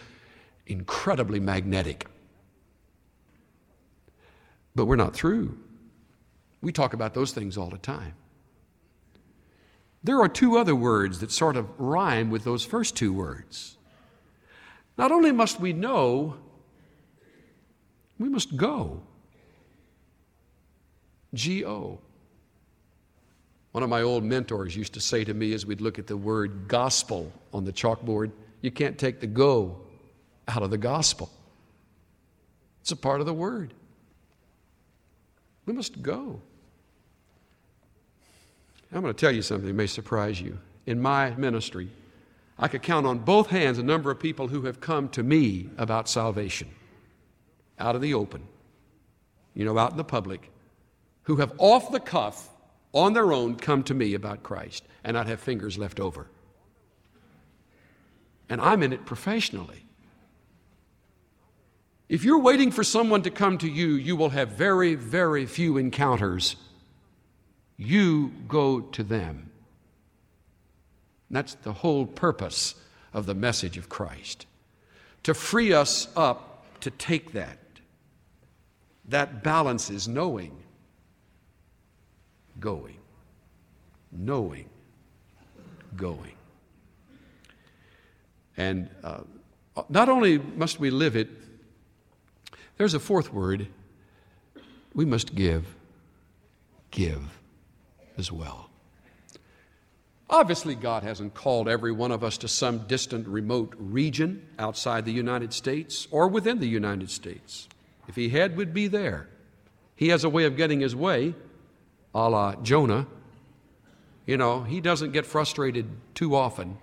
incredibly 0.67 1.41
magnetic. 1.41 2.07
But 4.75 4.87
we're 4.87 4.97
not 4.97 5.13
through. 5.13 5.59
We 6.63 6.73
talk 6.73 6.95
about 6.95 7.13
those 7.13 7.33
things 7.33 7.59
all 7.59 7.69
the 7.69 7.77
time. 7.77 8.15
There 10.05 10.21
are 10.21 10.29
two 10.29 10.59
other 10.59 10.75
words 10.75 11.21
that 11.21 11.31
sort 11.31 11.57
of 11.57 11.69
rhyme 11.79 12.31
with 12.31 12.45
those 12.45 12.65
first 12.65 12.97
two 12.97 13.13
words. 13.13 13.77
Not 14.99 15.13
only 15.13 15.33
must 15.33 15.61
we 15.61 15.73
know, 15.73 16.37
we 18.19 18.29
must 18.29 18.57
go. 18.57 19.03
G 21.35 21.65
O. 21.65 21.99
One 23.71 23.83
of 23.83 23.89
my 23.89 24.03
old 24.03 24.23
mentors 24.23 24.77
used 24.77 24.93
to 24.95 25.01
say 25.01 25.25
to 25.25 25.33
me 25.33 25.55
as 25.55 25.65
we'd 25.65 25.81
look 25.81 25.99
at 25.99 26.07
the 26.07 26.17
word 26.17 26.69
gospel 26.69 27.33
on 27.55 27.65
the 27.65 27.73
chalkboard, 27.73 28.33
you 28.61 28.71
can't 28.71 28.99
take 28.99 29.21
the 29.21 29.27
go 29.27 29.81
out 30.47 30.63
of 30.63 30.71
the 30.71 30.79
gospel. 30.79 31.31
It's 32.83 32.93
a 32.93 32.97
part 32.97 33.21
of 33.21 33.27
the 33.27 33.33
word. 33.33 33.73
We 35.65 35.73
must 35.73 36.03
go. 36.03 36.43
I'm 38.93 39.01
going 39.01 39.15
to 39.15 39.19
tell 39.19 39.35
you 39.35 39.43
something 39.43 39.67
that 39.67 39.75
may 39.75 39.87
surprise 39.87 40.41
you. 40.41 40.59
In 40.85 41.01
my 41.01 41.31
ministry, 41.31 41.89
I 42.59 42.69
could 42.69 42.83
count 42.83 43.07
on 43.07 43.21
both 43.21 43.49
hands 43.49 43.79
a 43.79 43.83
number 43.83 44.11
of 44.11 44.21
people 44.21 44.49
who 44.49 44.63
have 44.63 44.81
come 44.81 45.09
to 45.11 45.23
me 45.23 45.71
about 45.79 46.09
salvation 46.09 46.69
out 47.79 47.97
of 47.97 48.03
the 48.03 48.15
open, 48.15 48.43
you 49.55 49.65
know, 49.65 49.79
out 49.79 49.93
in 49.93 49.97
the 49.97 50.05
public, 50.05 50.51
who 51.25 51.37
have 51.37 51.55
off 51.59 51.91
the 51.91 52.01
cuff 52.01 52.51
on 52.93 53.15
their 53.15 53.33
own 53.33 53.57
come 53.57 53.83
to 53.85 53.95
me 53.95 54.15
about 54.15 54.43
Christ 54.43 54.85
and 55.05 55.17
I'd 55.17 55.27
have 55.27 55.41
fingers 55.41 55.79
left 55.79 55.99
over. 55.99 56.27
And 58.49 58.61
I'm 58.61 58.83
in 58.83 58.93
it 58.93 59.07
professionally. 59.07 59.87
If 62.09 62.25
you're 62.25 62.41
waiting 62.41 62.71
for 62.71 62.85
someone 62.85 63.23
to 63.23 63.31
come 63.31 63.57
to 63.59 63.69
you, 63.69 63.95
you 63.95 64.17
will 64.17 64.29
have 64.29 64.51
very, 64.51 64.95
very 64.95 65.47
few 65.47 65.79
encounters. 65.79 66.57
You 67.85 68.33
go 68.47 68.81
to 68.81 69.03
them. 69.03 69.51
That's 71.31 71.55
the 71.55 71.73
whole 71.73 72.07
purpose 72.07 72.77
of 73.13 73.27
the 73.27 73.35
message 73.35 73.77
of 73.77 73.89
Christ 73.89 74.47
to 75.25 75.35
free 75.35 75.73
us 75.73 76.07
up 76.17 76.65
to 76.81 76.91
take 76.91 77.33
that. 77.33 77.59
That 79.09 79.43
balance 79.43 79.91
is 79.91 80.07
knowing 80.07 80.57
going. 82.61 82.99
Knowing, 84.13 84.69
going. 85.97 86.37
And 88.57 88.91
uh, 89.03 89.23
not 89.89 90.09
only 90.09 90.39
must 90.39 90.79
we 90.79 90.91
live 90.91 91.17
it, 91.17 91.29
there's 92.77 92.95
a 92.95 93.01
fourth 93.01 93.33
word. 93.33 93.67
We 94.95 95.05
must 95.05 95.35
give. 95.35 95.75
Give 96.91 97.42
as 98.19 98.31
well. 98.31 98.71
Obviously, 100.31 100.75
God 100.75 101.03
hasn't 101.03 101.35
called 101.35 101.69
every 101.69 101.93
one 101.93 102.11
of 102.11 102.25
us 102.25 102.39
to 102.39 102.49
some 102.49 102.87
distant, 102.87 103.29
remote 103.29 103.75
region 103.77 104.47
outside 104.59 105.05
the 105.05 105.13
United 105.13 105.53
States 105.53 106.09
or 106.11 106.29
within 106.29 106.59
the 106.59 106.67
United 106.67 107.11
States. 107.11 107.69
If 108.09 108.17
He 108.17 108.31
had, 108.31 108.57
we'd 108.57 108.73
be 108.73 108.89
there. 108.89 109.29
He 109.95 110.09
has 110.09 110.25
a 110.25 110.31
way 110.31 110.45
of 110.45 110.57
getting 110.57 110.81
His 110.81 110.97
way 110.97 111.35
a 112.15 112.29
la 112.29 112.55
Jonah. 112.57 113.07
You 114.27 114.37
know, 114.37 114.63
he 114.63 114.81
doesn't 114.81 115.13
get 115.13 115.27
frustrated 115.27 115.87
too 116.15 116.37
often. 116.37 116.79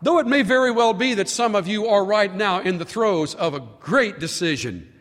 Though 0.00 0.18
it 0.18 0.26
may 0.26 0.42
very 0.42 0.70
well 0.70 0.92
be 0.92 1.14
that 1.14 1.28
some 1.28 1.54
of 1.54 1.66
you 1.66 1.86
are 1.86 2.04
right 2.04 2.34
now 2.34 2.60
in 2.60 2.78
the 2.78 2.84
throes 2.84 3.34
of 3.34 3.54
a 3.54 3.62
great 3.80 4.18
decision. 4.18 4.92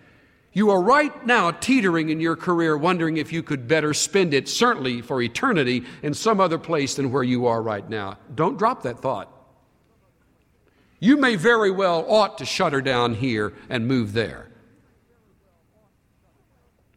You 0.56 0.70
are 0.70 0.82
right 0.82 1.26
now 1.26 1.52
teetering 1.52 2.10
in 2.12 2.22
your 2.22 2.38
career, 2.38 2.78
wondering 2.78 3.18
if 3.18 3.34
you 3.34 3.44
could 3.44 3.68
better 3.68 3.94
spend 3.94 4.34
it, 4.34 4.48
certainly 4.48 5.02
for 5.02 5.22
eternity, 5.22 5.84
in 6.02 6.14
some 6.14 6.40
other 6.40 6.58
place 6.58 6.96
than 6.96 7.12
where 7.12 7.24
you 7.24 7.46
are 7.48 7.62
right 7.62 7.88
now. 7.90 8.18
Don't 8.34 8.58
drop 8.58 8.84
that 8.84 9.02
thought. 9.02 9.30
You 11.02 11.18
may 11.18 11.36
very 11.36 11.72
well 11.72 12.06
ought 12.08 12.38
to 12.38 12.46
shut 12.46 12.72
her 12.72 12.82
down 12.82 13.16
here 13.16 13.54
and 13.68 13.86
move 13.86 14.14
there. 14.14 14.48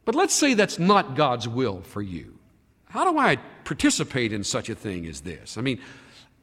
But 0.04 0.14
let's 0.14 0.34
say 0.34 0.54
that's 0.54 0.78
not 0.78 1.16
God's 1.16 1.48
will 1.48 1.82
for 1.82 2.00
you. 2.00 2.38
How 2.84 3.10
do 3.10 3.18
I 3.18 3.36
participate 3.64 4.32
in 4.32 4.44
such 4.44 4.68
a 4.68 4.76
thing 4.76 5.04
as 5.04 5.22
this? 5.22 5.58
I 5.58 5.62
mean, 5.62 5.80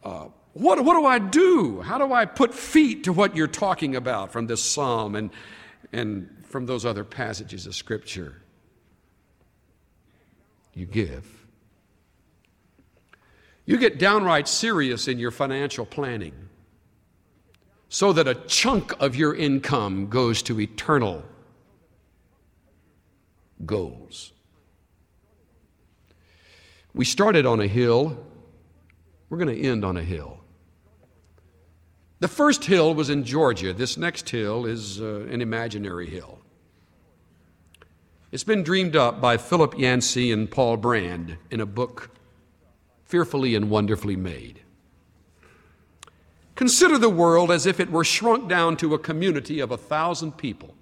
uh, 0.03 0.25
what, 0.51 0.83
what 0.83 0.95
do 0.95 1.05
I 1.05 1.19
do? 1.19 1.79
How 1.79 1.97
do 1.97 2.11
I 2.11 2.25
put 2.25 2.53
feet 2.53 3.05
to 3.05 3.13
what 3.13 3.37
you're 3.37 3.47
talking 3.47 3.95
about 3.95 4.33
from 4.33 4.47
this 4.47 4.61
psalm 4.61 5.15
and, 5.15 5.29
and 5.93 6.29
from 6.47 6.65
those 6.65 6.85
other 6.85 7.03
passages 7.03 7.65
of 7.67 7.75
Scripture? 7.75 8.41
You 10.73 10.85
give. 10.85 11.25
You 13.65 13.77
get 13.77 13.97
downright 13.97 14.47
serious 14.47 15.07
in 15.07 15.17
your 15.17 15.31
financial 15.31 15.85
planning 15.85 16.33
so 17.89 18.13
that 18.13 18.27
a 18.27 18.35
chunk 18.35 18.93
of 19.01 19.15
your 19.15 19.33
income 19.35 20.07
goes 20.07 20.41
to 20.43 20.59
eternal 20.59 21.23
goals. 23.65 24.33
We 26.93 27.05
started 27.05 27.45
on 27.45 27.59
a 27.59 27.67
hill, 27.67 28.17
we're 29.29 29.37
going 29.37 29.55
to 29.55 29.67
end 29.67 29.83
on 29.83 29.97
a 29.97 30.03
hill. 30.03 30.34
The 32.19 32.27
first 32.29 32.65
hill 32.65 32.93
was 32.95 33.09
in 33.09 33.25
Georgia. 33.25 33.73
This 33.73 33.97
next 33.97 34.29
hill 34.29 34.65
is 34.65 35.01
uh, 35.01 35.27
an 35.29 35.41
imaginary 35.41 36.09
hill. 36.09 36.39
It's 38.31 38.43
been 38.43 38.63
dreamed 38.63 38.95
up 38.95 39.19
by 39.19 39.37
Philip 39.37 39.77
Yancey 39.77 40.31
and 40.31 40.49
Paul 40.49 40.77
Brand 40.77 41.37
in 41.51 41.59
a 41.59 41.65
book, 41.65 42.11
Fearfully 43.03 43.53
and 43.53 43.69
Wonderfully 43.69 44.15
Made. 44.15 44.61
Consider 46.55 46.97
the 46.97 47.09
world 47.09 47.51
as 47.51 47.65
if 47.65 47.81
it 47.81 47.91
were 47.91 48.05
shrunk 48.05 48.47
down 48.47 48.77
to 48.77 48.93
a 48.93 48.99
community 48.99 49.59
of 49.59 49.71
a 49.71 49.77
thousand 49.77 50.37
people. 50.37 50.73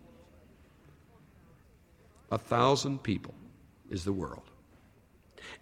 A 2.32 2.38
thousand 2.38 3.02
people 3.02 3.34
is 3.90 4.04
the 4.04 4.14
world. 4.14 4.44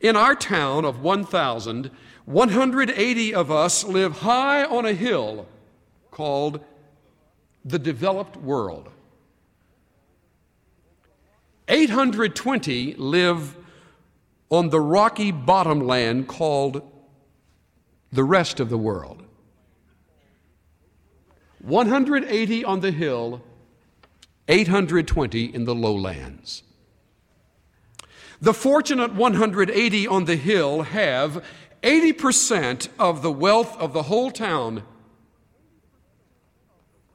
In 0.01 0.17
our 0.17 0.35
town 0.35 0.83
of 0.83 1.01
1,000, 1.01 1.91
180 2.25 3.33
of 3.33 3.51
us 3.51 3.83
live 3.85 4.19
high 4.19 4.65
on 4.65 4.85
a 4.85 4.93
hill 4.93 5.47
called 6.11 6.59
the 7.65 7.79
developed 7.79 8.37
world. 8.37 8.89
820 11.67 12.95
live 12.95 13.55
on 14.49 14.69
the 14.69 14.81
rocky 14.81 15.31
bottomland 15.31 16.27
called 16.27 16.81
the 18.11 18.23
rest 18.23 18.59
of 18.59 18.69
the 18.69 18.77
world. 18.77 19.23
180 21.59 22.65
on 22.65 22.81
the 22.81 22.91
hill, 22.91 23.41
820 24.47 25.45
in 25.45 25.65
the 25.65 25.75
lowlands. 25.75 26.63
The 28.41 28.53
fortunate 28.53 29.13
180 29.13 30.07
on 30.07 30.25
the 30.25 30.35
hill 30.35 30.81
have 30.81 31.45
80% 31.83 32.89
of 32.97 33.21
the 33.21 33.31
wealth 33.31 33.77
of 33.77 33.93
the 33.93 34.03
whole 34.03 34.31
town, 34.31 34.83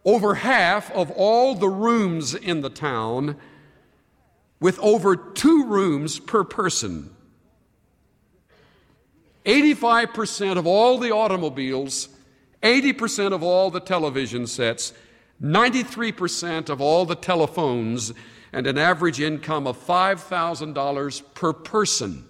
over 0.07 0.37
half 0.37 0.91
of 0.93 1.11
all 1.11 1.55
the 1.55 1.69
rooms 1.69 2.35
in 2.35 2.63
the 2.63 2.71
town, 2.71 3.37
with 4.61 4.79
over 4.79 5.15
two 5.15 5.67
rooms 5.67 6.19
per 6.19 6.45
person. 6.45 7.11
85% 9.45 10.57
of 10.57 10.67
all 10.67 10.97
the 10.97 11.13
automobiles 11.13 12.09
80% 12.63 13.33
of 13.33 13.43
all 13.43 13.71
the 13.71 13.81
television 13.81 14.47
sets, 14.47 14.93
93% 15.41 16.69
of 16.69 16.81
all 16.81 17.05
the 17.05 17.15
telephones, 17.15 18.13
and 18.53 18.67
an 18.67 18.79
average 18.79 19.21
income 19.21 19.67
of 19.67 19.79
$5,000 19.79 21.23
per 21.35 21.53
person, 21.53 22.27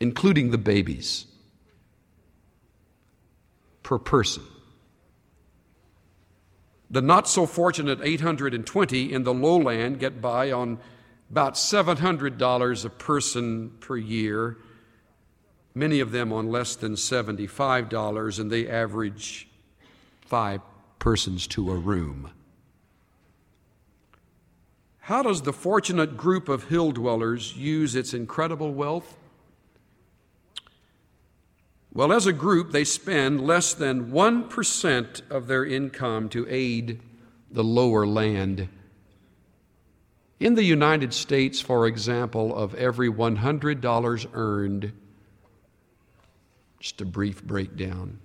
including 0.00 0.50
the 0.50 0.58
babies. 0.58 1.26
Per 3.82 3.98
person. 3.98 4.44
The 6.90 7.02
not 7.02 7.28
so 7.28 7.46
fortunate 7.46 8.00
820 8.02 9.12
in 9.12 9.24
the 9.24 9.34
lowland 9.34 9.98
get 9.98 10.20
by 10.20 10.50
on 10.50 10.78
about 11.30 11.54
$700 11.54 12.84
a 12.84 12.90
person 12.90 13.70
per 13.80 13.96
year 13.96 14.56
many 15.78 16.00
of 16.00 16.10
them 16.10 16.32
on 16.32 16.50
less 16.50 16.74
than 16.74 16.94
$75, 16.94 18.40
and 18.40 18.50
they 18.50 18.68
average 18.68 19.48
five 20.20 20.60
persons 20.98 21.46
to 21.46 21.70
a 21.70 21.76
room. 21.76 22.30
How 24.98 25.22
does 25.22 25.42
the 25.42 25.52
fortunate 25.52 26.16
group 26.16 26.48
of 26.48 26.64
hill 26.64 26.92
dwellers 26.92 27.56
use 27.56 27.94
its 27.94 28.12
incredible 28.12 28.74
wealth? 28.74 29.16
Well, 31.98 32.12
as 32.12 32.26
a 32.26 32.32
group, 32.32 32.70
they 32.70 32.84
spend 32.84 33.44
less 33.44 33.74
than 33.74 34.12
1% 34.12 35.30
of 35.32 35.48
their 35.48 35.66
income 35.66 36.28
to 36.28 36.46
aid 36.48 37.00
the 37.50 37.64
lower 37.64 38.06
land. 38.06 38.68
In 40.38 40.54
the 40.54 40.62
United 40.62 41.12
States, 41.12 41.60
for 41.60 41.88
example, 41.88 42.56
of 42.56 42.72
every 42.76 43.10
$100 43.10 44.26
earned, 44.32 44.92
just 46.78 47.00
a 47.00 47.04
brief 47.04 47.42
breakdown. 47.42 48.20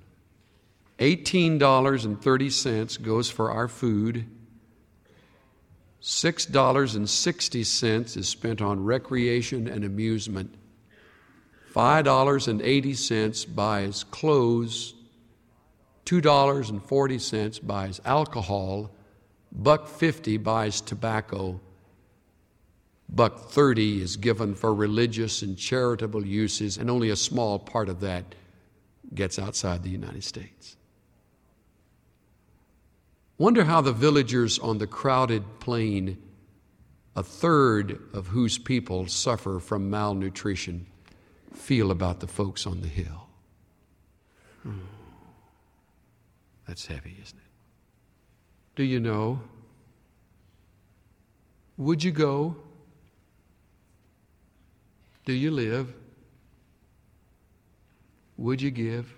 $18.30 1.00 3.02
goes 3.02 3.32
for 3.32 3.50
our 3.50 3.68
food. 3.68 4.28
$6.60 6.00 8.18
is 8.18 8.30
spent 8.30 8.62
on 8.62 8.84
recreation 8.84 9.68
and 9.68 9.84
amusement. 9.84 10.54
$5.80 11.74 13.56
buys 13.56 14.04
clothes. 14.06 14.94
$2.40 16.06 17.66
buys 17.66 18.02
alcohol. 18.06 18.92
Buck 19.52 19.88
50 19.88 20.38
buys 20.38 20.82
tobacco. 20.82 21.60
Buck 23.10 23.50
30 23.52 24.02
is 24.02 24.18
given 24.18 24.56
for 24.56 24.74
religious 24.74 25.42
and 25.42 25.58
charitable 25.58 26.26
uses, 26.26 26.78
and 26.78 26.90
only 26.90 27.10
a 27.10 27.16
small 27.16 27.60
part 27.60 27.90
of 27.90 28.00
that 28.02 28.36
gets 29.14 29.38
outside 29.38 29.84
the 29.84 29.90
United 29.90 30.24
States. 30.24 30.76
Wonder 33.38 33.66
how 33.66 33.82
the 33.82 33.92
villagers 33.92 34.58
on 34.60 34.78
the 34.78 34.88
crowded 34.88 35.44
plain, 35.60 36.18
a 37.16 37.24
third 37.24 38.00
of 38.14 38.28
whose 38.28 38.58
people 38.58 39.08
suffer 39.08 39.60
from 39.60 39.90
malnutrition, 39.90 40.88
feel 41.54 41.92
about 41.92 42.20
the 42.20 42.28
folks 42.28 42.66
on 42.68 42.82
the 42.82 42.88
hill. 42.88 43.28
Hmm. 44.64 44.80
That's 46.68 46.86
heavy, 46.86 47.18
isn't 47.22 47.38
it? 47.38 47.44
Do 48.76 48.84
you 48.84 49.00
know? 49.00 49.42
Would 51.78 52.04
you 52.04 52.12
go? 52.12 52.56
Do 55.26 55.34
you 55.34 55.52
live? 55.52 55.94
Would 58.38 58.62
you 58.62 58.72
give 58.72 59.14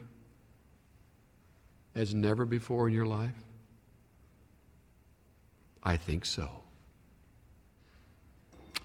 as 1.96 2.14
never 2.14 2.46
before 2.46 2.88
in 2.88 2.94
your 2.94 3.06
life? 3.06 3.36
I 5.84 5.98
think 5.98 6.26
so. 6.26 6.50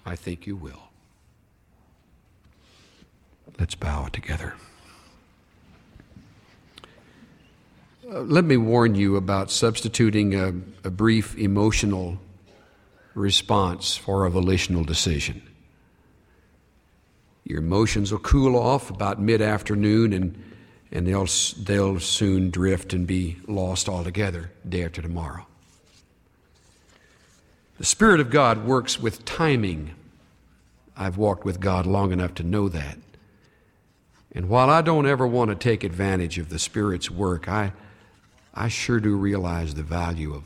I 0.05 0.15
think 0.15 0.47
you 0.47 0.55
will. 0.55 0.90
Let's 3.59 3.75
bow 3.75 4.07
together. 4.11 4.55
Uh, 8.11 8.21
let 8.21 8.43
me 8.43 8.57
warn 8.57 8.95
you 8.95 9.15
about 9.15 9.51
substituting 9.51 10.35
a, 10.35 10.49
a 10.83 10.89
brief 10.89 11.37
emotional 11.37 12.17
response 13.13 13.95
for 13.95 14.25
a 14.25 14.29
volitional 14.29 14.83
decision. 14.83 15.41
Your 17.45 17.59
emotions 17.59 18.11
will 18.11 18.19
cool 18.19 18.57
off 18.57 18.89
about 18.89 19.19
mid 19.19 19.41
afternoon 19.41 20.13
and, 20.13 20.43
and 20.91 21.07
they'll, 21.07 21.27
they'll 21.63 21.99
soon 21.99 22.49
drift 22.49 22.93
and 22.93 23.05
be 23.05 23.37
lost 23.47 23.87
altogether 23.87 24.51
day 24.67 24.83
after 24.83 25.01
tomorrow. 25.01 25.45
The 27.77 27.85
Spirit 27.85 28.19
of 28.19 28.29
God 28.29 28.65
works 28.65 28.99
with 28.99 29.25
timing. 29.25 29.95
I've 30.95 31.17
walked 31.17 31.45
with 31.45 31.59
God 31.59 31.85
long 31.85 32.11
enough 32.11 32.35
to 32.35 32.43
know 32.43 32.69
that. 32.69 32.97
And 34.33 34.47
while 34.47 34.69
I 34.69 34.81
don't 34.81 35.05
ever 35.05 35.27
want 35.27 35.49
to 35.49 35.55
take 35.55 35.83
advantage 35.83 36.37
of 36.37 36.49
the 36.49 36.59
Spirit's 36.59 37.11
work, 37.11 37.49
I, 37.49 37.73
I 38.53 38.69
sure 38.69 38.99
do 38.99 39.15
realize 39.15 39.75
the 39.75 39.83
value 39.83 40.33
of 40.33 40.43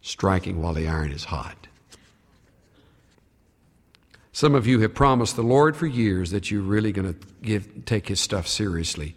striking 0.00 0.60
while 0.60 0.74
the 0.74 0.88
iron 0.88 1.12
is 1.12 1.24
hot. 1.24 1.68
Some 4.32 4.56
of 4.56 4.66
you 4.66 4.80
have 4.80 4.94
promised 4.94 5.36
the 5.36 5.42
Lord 5.42 5.76
for 5.76 5.86
years 5.86 6.32
that 6.32 6.50
you're 6.50 6.60
really 6.60 6.90
going 6.90 7.14
to 7.14 7.26
give, 7.40 7.84
take 7.84 8.08
His 8.08 8.20
stuff 8.20 8.48
seriously. 8.48 9.14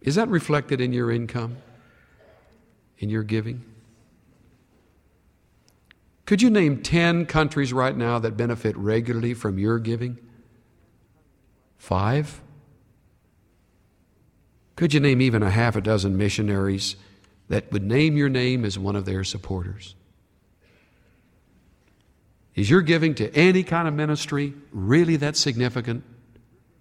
Is 0.00 0.16
that 0.16 0.28
reflected 0.28 0.80
in 0.80 0.92
your 0.92 1.12
income? 1.12 1.58
In 2.98 3.10
your 3.10 3.22
giving? 3.22 3.64
Could 6.26 6.42
you 6.42 6.50
name 6.50 6.82
10 6.82 7.26
countries 7.26 7.72
right 7.72 7.96
now 7.96 8.18
that 8.18 8.36
benefit 8.36 8.76
regularly 8.76 9.34
from 9.34 9.56
your 9.56 9.78
giving? 9.78 10.18
Five? 11.78 12.42
Could 14.76 14.94
you 14.94 15.00
name 15.00 15.22
even 15.22 15.42
a 15.42 15.50
half 15.50 15.74
a 15.74 15.80
dozen 15.80 16.16
missionaries 16.16 16.96
that 17.48 17.72
would 17.72 17.82
name 17.82 18.16
your 18.16 18.28
name 18.28 18.64
as 18.64 18.78
one 18.78 18.94
of 18.94 19.06
their 19.06 19.24
supporters? 19.24 19.94
Is 22.54 22.68
your 22.68 22.82
giving 22.82 23.14
to 23.16 23.32
any 23.34 23.62
kind 23.62 23.88
of 23.88 23.94
ministry 23.94 24.52
really 24.72 25.16
that 25.16 25.36
significant? 25.36 26.04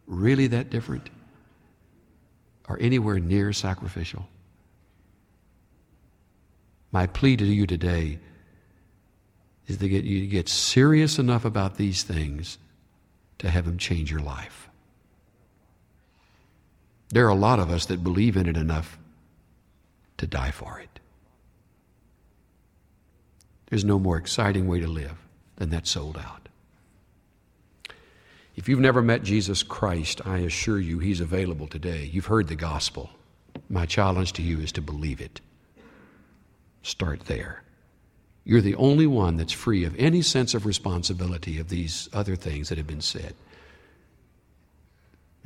Really 0.07 0.47
that 0.47 0.69
different? 0.69 1.09
Or 2.67 2.77
anywhere 2.81 3.19
near 3.19 3.53
sacrificial? 3.53 4.27
My 6.91 7.07
plea 7.07 7.37
to 7.37 7.45
you 7.45 7.67
today 7.67 8.19
is 9.67 9.77
to 9.77 9.87
get 9.87 10.03
you 10.03 10.21
to 10.21 10.27
get 10.27 10.49
serious 10.49 11.19
enough 11.19 11.45
about 11.45 11.75
these 11.75 12.03
things 12.03 12.57
to 13.39 13.49
have 13.49 13.65
them 13.65 13.77
change 13.77 14.09
your 14.09 14.21
life. 14.21 14.66
There 17.09 17.25
are 17.25 17.29
a 17.29 17.35
lot 17.35 17.59
of 17.59 17.69
us 17.69 17.85
that 17.85 18.03
believe 18.03 18.35
in 18.35 18.47
it 18.47 18.57
enough 18.57 18.97
to 20.17 20.27
die 20.27 20.51
for 20.51 20.79
it. 20.79 20.99
There's 23.69 23.85
no 23.85 23.99
more 23.99 24.17
exciting 24.17 24.67
way 24.67 24.79
to 24.79 24.87
live 24.87 25.17
than 25.57 25.69
that 25.69 25.87
sold 25.87 26.17
out. 26.17 26.47
If 28.55 28.67
you've 28.67 28.79
never 28.79 29.01
met 29.01 29.23
Jesus 29.23 29.61
Christ, 29.61 30.21
I 30.25 30.39
assure 30.39 30.79
you 30.79 30.99
he's 30.99 31.21
available 31.21 31.67
today. 31.67 32.09
You've 32.11 32.25
heard 32.25 32.47
the 32.47 32.55
gospel. 32.55 33.11
My 33.69 33.85
challenge 33.85 34.33
to 34.33 34.41
you 34.41 34.59
is 34.59 34.71
to 34.73 34.81
believe 34.81 35.21
it. 35.21 35.41
Start 36.81 37.25
there. 37.25 37.63
You're 38.45 38.61
the 38.61 38.75
only 38.75 39.05
one 39.05 39.35
that's 39.37 39.51
free 39.51 39.83
of 39.83 39.95
any 39.97 40.21
sense 40.21 40.53
of 40.53 40.65
responsibility 40.65 41.59
of 41.59 41.69
these 41.69 42.09
other 42.13 42.35
things 42.35 42.69
that 42.69 42.77
have 42.77 42.87
been 42.87 43.01
said. 43.01 43.35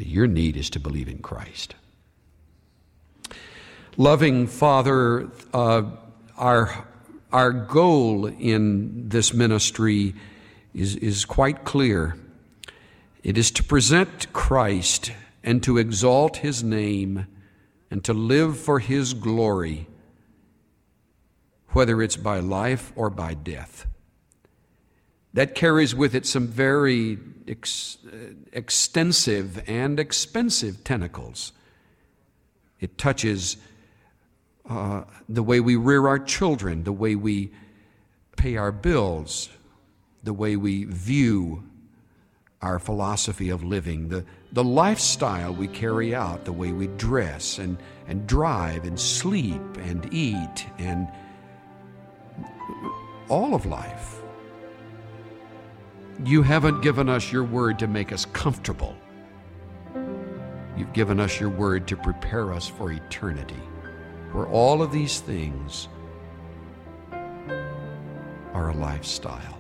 Your 0.08 0.28
need 0.28 0.58
is 0.58 0.70
to 0.72 0.80
believe 0.80 1.08
in 1.08 1.20
Christ. 1.20 1.76
Loving 3.98 4.48
Father, 4.48 5.30
uh, 5.54 5.84
our, 6.38 6.88
our 7.32 7.52
goal 7.52 8.26
in 8.26 9.10
this 9.10 9.34
ministry 9.34 10.14
is, 10.74 10.96
is 10.96 11.26
quite 11.26 11.66
clear. 11.66 12.16
It 13.24 13.38
is 13.38 13.52
to 13.52 13.64
present 13.64 14.32
Christ 14.34 15.12
and 15.44 15.62
to 15.64 15.78
exalt 15.78 16.38
His 16.38 16.64
name 16.64 17.28
and 17.90 18.04
to 18.06 18.14
live 18.14 18.58
for 18.58 18.80
His 18.80 19.14
glory, 19.14 19.88
whether 21.70 22.02
it's 22.02 22.18
by 22.18 22.40
life 22.40 22.94
or 22.96 23.10
by 23.10 23.34
death. 23.34 23.86
That 25.34 25.56
carries 25.56 25.96
with 25.96 26.14
it 26.14 26.26
some 26.26 26.48
very 26.48 27.18
ex- 27.48 27.98
extensive 28.52 29.64
and 29.68 30.00
expensive 30.00 30.84
tentacles. 30.84 31.54
It 32.80 32.98
touches 32.98 33.58
uh, 34.70 35.04
the 35.30 35.44
way 35.44 35.60
we 35.60 35.76
rear 35.76 36.08
our 36.08 36.20
children, 36.20 36.84
the 36.84 36.92
way 36.92 37.16
we 37.16 37.52
pay 38.36 38.58
our 38.58 38.72
bills, 38.72 39.50
the 40.24 40.34
way 40.34 40.56
we 40.56 40.86
view 40.86 41.64
our 42.62 42.78
philosophy 42.78 43.50
of 43.50 43.64
living, 43.64 44.10
the, 44.10 44.24
the 44.52 44.64
lifestyle 44.64 45.54
we 45.54 45.68
carry 45.68 46.14
out, 46.14 46.46
the 46.46 46.54
way 46.54 46.72
we 46.72 46.88
dress 46.88 47.58
and, 47.58 47.78
and 48.08 48.28
drive 48.28 48.86
and 48.86 49.00
sleep 49.00 49.62
and 49.78 50.14
eat, 50.14 50.68
and 50.78 51.08
all 53.30 53.56
of 53.56 53.66
life. 53.66 54.21
You 56.24 56.44
haven't 56.44 56.82
given 56.82 57.10
us 57.10 57.32
your 57.32 57.44
word 57.44 57.80
to 57.80 57.88
make 57.88 58.12
us 58.12 58.26
comfortable. 58.26 58.96
You've 60.78 60.94
given 60.94 61.20
us 61.20 61.40
your 61.40 61.50
word 61.50 61.88
to 61.88 61.98
prepare 61.98 62.54
us 62.54 62.68
for 62.68 62.92
eternity, 62.92 63.60
where 64.32 64.46
all 64.48 64.84
of 64.84 64.92
these 64.92 65.20
things 65.20 65.88
are 68.54 68.70
a 68.70 68.74
lifestyle. 68.76 69.58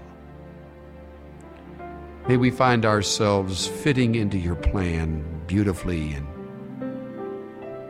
May 2.27 2.37
we 2.37 2.51
find 2.51 2.85
ourselves 2.85 3.65
fitting 3.65 4.13
into 4.13 4.37
your 4.37 4.55
plan 4.55 5.25
beautifully 5.47 6.13
and, 6.13 6.27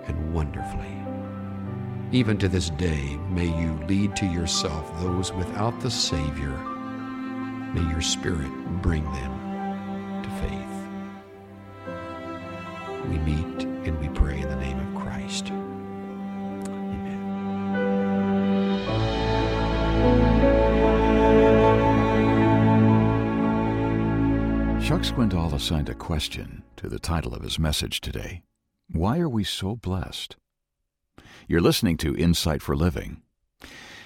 and 0.06 0.34
wonderfully. 0.34 0.98
Even 2.14 2.38
to 2.38 2.48
this 2.48 2.70
day, 2.70 3.18
may 3.30 3.48
you 3.48 3.74
lead 3.88 4.16
to 4.16 4.26
yourself 4.26 4.98
those 5.02 5.34
without 5.34 5.78
the 5.82 5.92
Savior 5.92 6.58
May 7.74 7.88
your 7.90 8.02
Spirit 8.02 8.52
bring 8.82 9.04
them 9.06 10.24
to 10.24 10.30
faith. 10.42 10.72
We 13.10 13.18
meet 13.20 13.64
and 13.88 13.98
we 13.98 14.10
pray 14.10 14.42
in 14.42 14.50
the 14.50 14.58
name 14.58 14.78
of 14.78 14.94
Christ. 15.02 15.52
Amen. 15.52 16.02
Chuck 24.82 25.04
Swindoll 25.04 25.54
assigned 25.54 25.88
a 25.88 25.96
question 25.96 26.64
to 26.76 26.90
the 26.90 27.00
title 27.00 27.34
of 27.34 27.44
his 27.44 27.58
message 27.58 28.02
today 28.02 28.42
Why 28.92 29.20
are 29.20 29.30
we 29.30 29.46
so 29.46 29.78
blessed? 29.78 30.36
You're 31.48 31.62
listening 31.62 31.96
to 31.98 32.18
Insight 32.18 32.62
for 32.62 32.76
Living. 32.76 33.22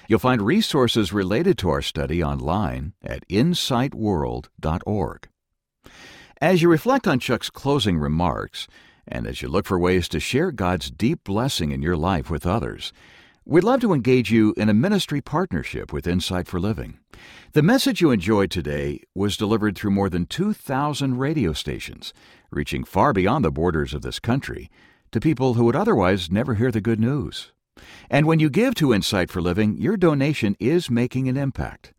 You'll 0.08 0.20
find 0.20 0.42
resources 0.42 1.12
related 1.12 1.58
to 1.58 1.70
our 1.70 1.82
study 1.82 2.22
online 2.22 2.92
at 3.02 3.26
insightworld.org. 3.28 5.28
As 6.40 6.62
you 6.62 6.68
reflect 6.68 7.08
on 7.08 7.18
Chuck's 7.18 7.50
closing 7.50 7.98
remarks, 7.98 8.68
and 9.08 9.26
as 9.26 9.42
you 9.42 9.48
look 9.48 9.66
for 9.66 9.78
ways 9.78 10.08
to 10.08 10.20
share 10.20 10.52
God's 10.52 10.90
deep 10.90 11.24
blessing 11.24 11.72
in 11.72 11.82
your 11.82 11.96
life 11.96 12.30
with 12.30 12.46
others, 12.46 12.92
we'd 13.44 13.64
love 13.64 13.80
to 13.80 13.92
engage 13.92 14.30
you 14.30 14.54
in 14.56 14.68
a 14.68 14.74
ministry 14.74 15.20
partnership 15.20 15.92
with 15.92 16.06
Insight 16.06 16.46
for 16.46 16.60
Living. 16.60 16.98
The 17.52 17.62
message 17.62 18.00
you 18.00 18.10
enjoyed 18.10 18.50
today 18.50 19.00
was 19.14 19.36
delivered 19.36 19.76
through 19.76 19.92
more 19.92 20.10
than 20.10 20.26
2,000 20.26 21.16
radio 21.16 21.52
stations, 21.52 22.12
reaching 22.50 22.84
far 22.84 23.12
beyond 23.12 23.44
the 23.44 23.50
borders 23.50 23.94
of 23.94 24.02
this 24.02 24.20
country 24.20 24.70
to 25.10 25.20
people 25.20 25.54
who 25.54 25.64
would 25.64 25.76
otherwise 25.76 26.30
never 26.30 26.54
hear 26.54 26.70
the 26.70 26.80
good 26.80 27.00
news. 27.00 27.52
And 28.08 28.26
when 28.26 28.38
you 28.38 28.48
give 28.48 28.74
to 28.76 28.94
Insight 28.94 29.30
for 29.30 29.40
Living, 29.40 29.76
your 29.76 29.96
donation 29.96 30.56
is 30.58 30.90
making 30.90 31.28
an 31.28 31.36
impact. 31.36 31.92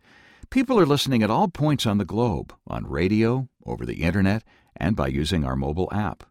People 0.50 0.80
are 0.80 0.86
listening 0.86 1.24
at 1.24 1.30
all 1.30 1.48
points 1.50 1.86
on 1.86 1.98
the 1.98 2.06
globe, 2.06 2.54
on 2.66 2.88
radio, 2.88 3.50
over 3.66 3.86
the 3.86 4.04
internet, 4.04 4.44
and 4.76 4.96
by 4.96 5.08
using 5.08 5.44
our 5.44 5.56
mobile 5.56 5.90
app. 5.92 6.24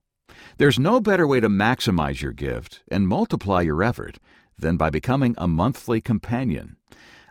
There's 0.59 0.79
no 0.79 1.01
better 1.01 1.27
way 1.27 1.41
to 1.41 1.49
maximize 1.49 2.23
your 2.23 2.33
gift 2.33 2.83
and 2.91 3.09
multiply 3.09 3.61
your 3.63 3.83
effort 3.83 4.19
than 4.59 4.77
by 4.77 4.89
becoming 4.91 5.35
a 5.37 5.47
monthly 5.47 6.01
companion. 6.01 6.77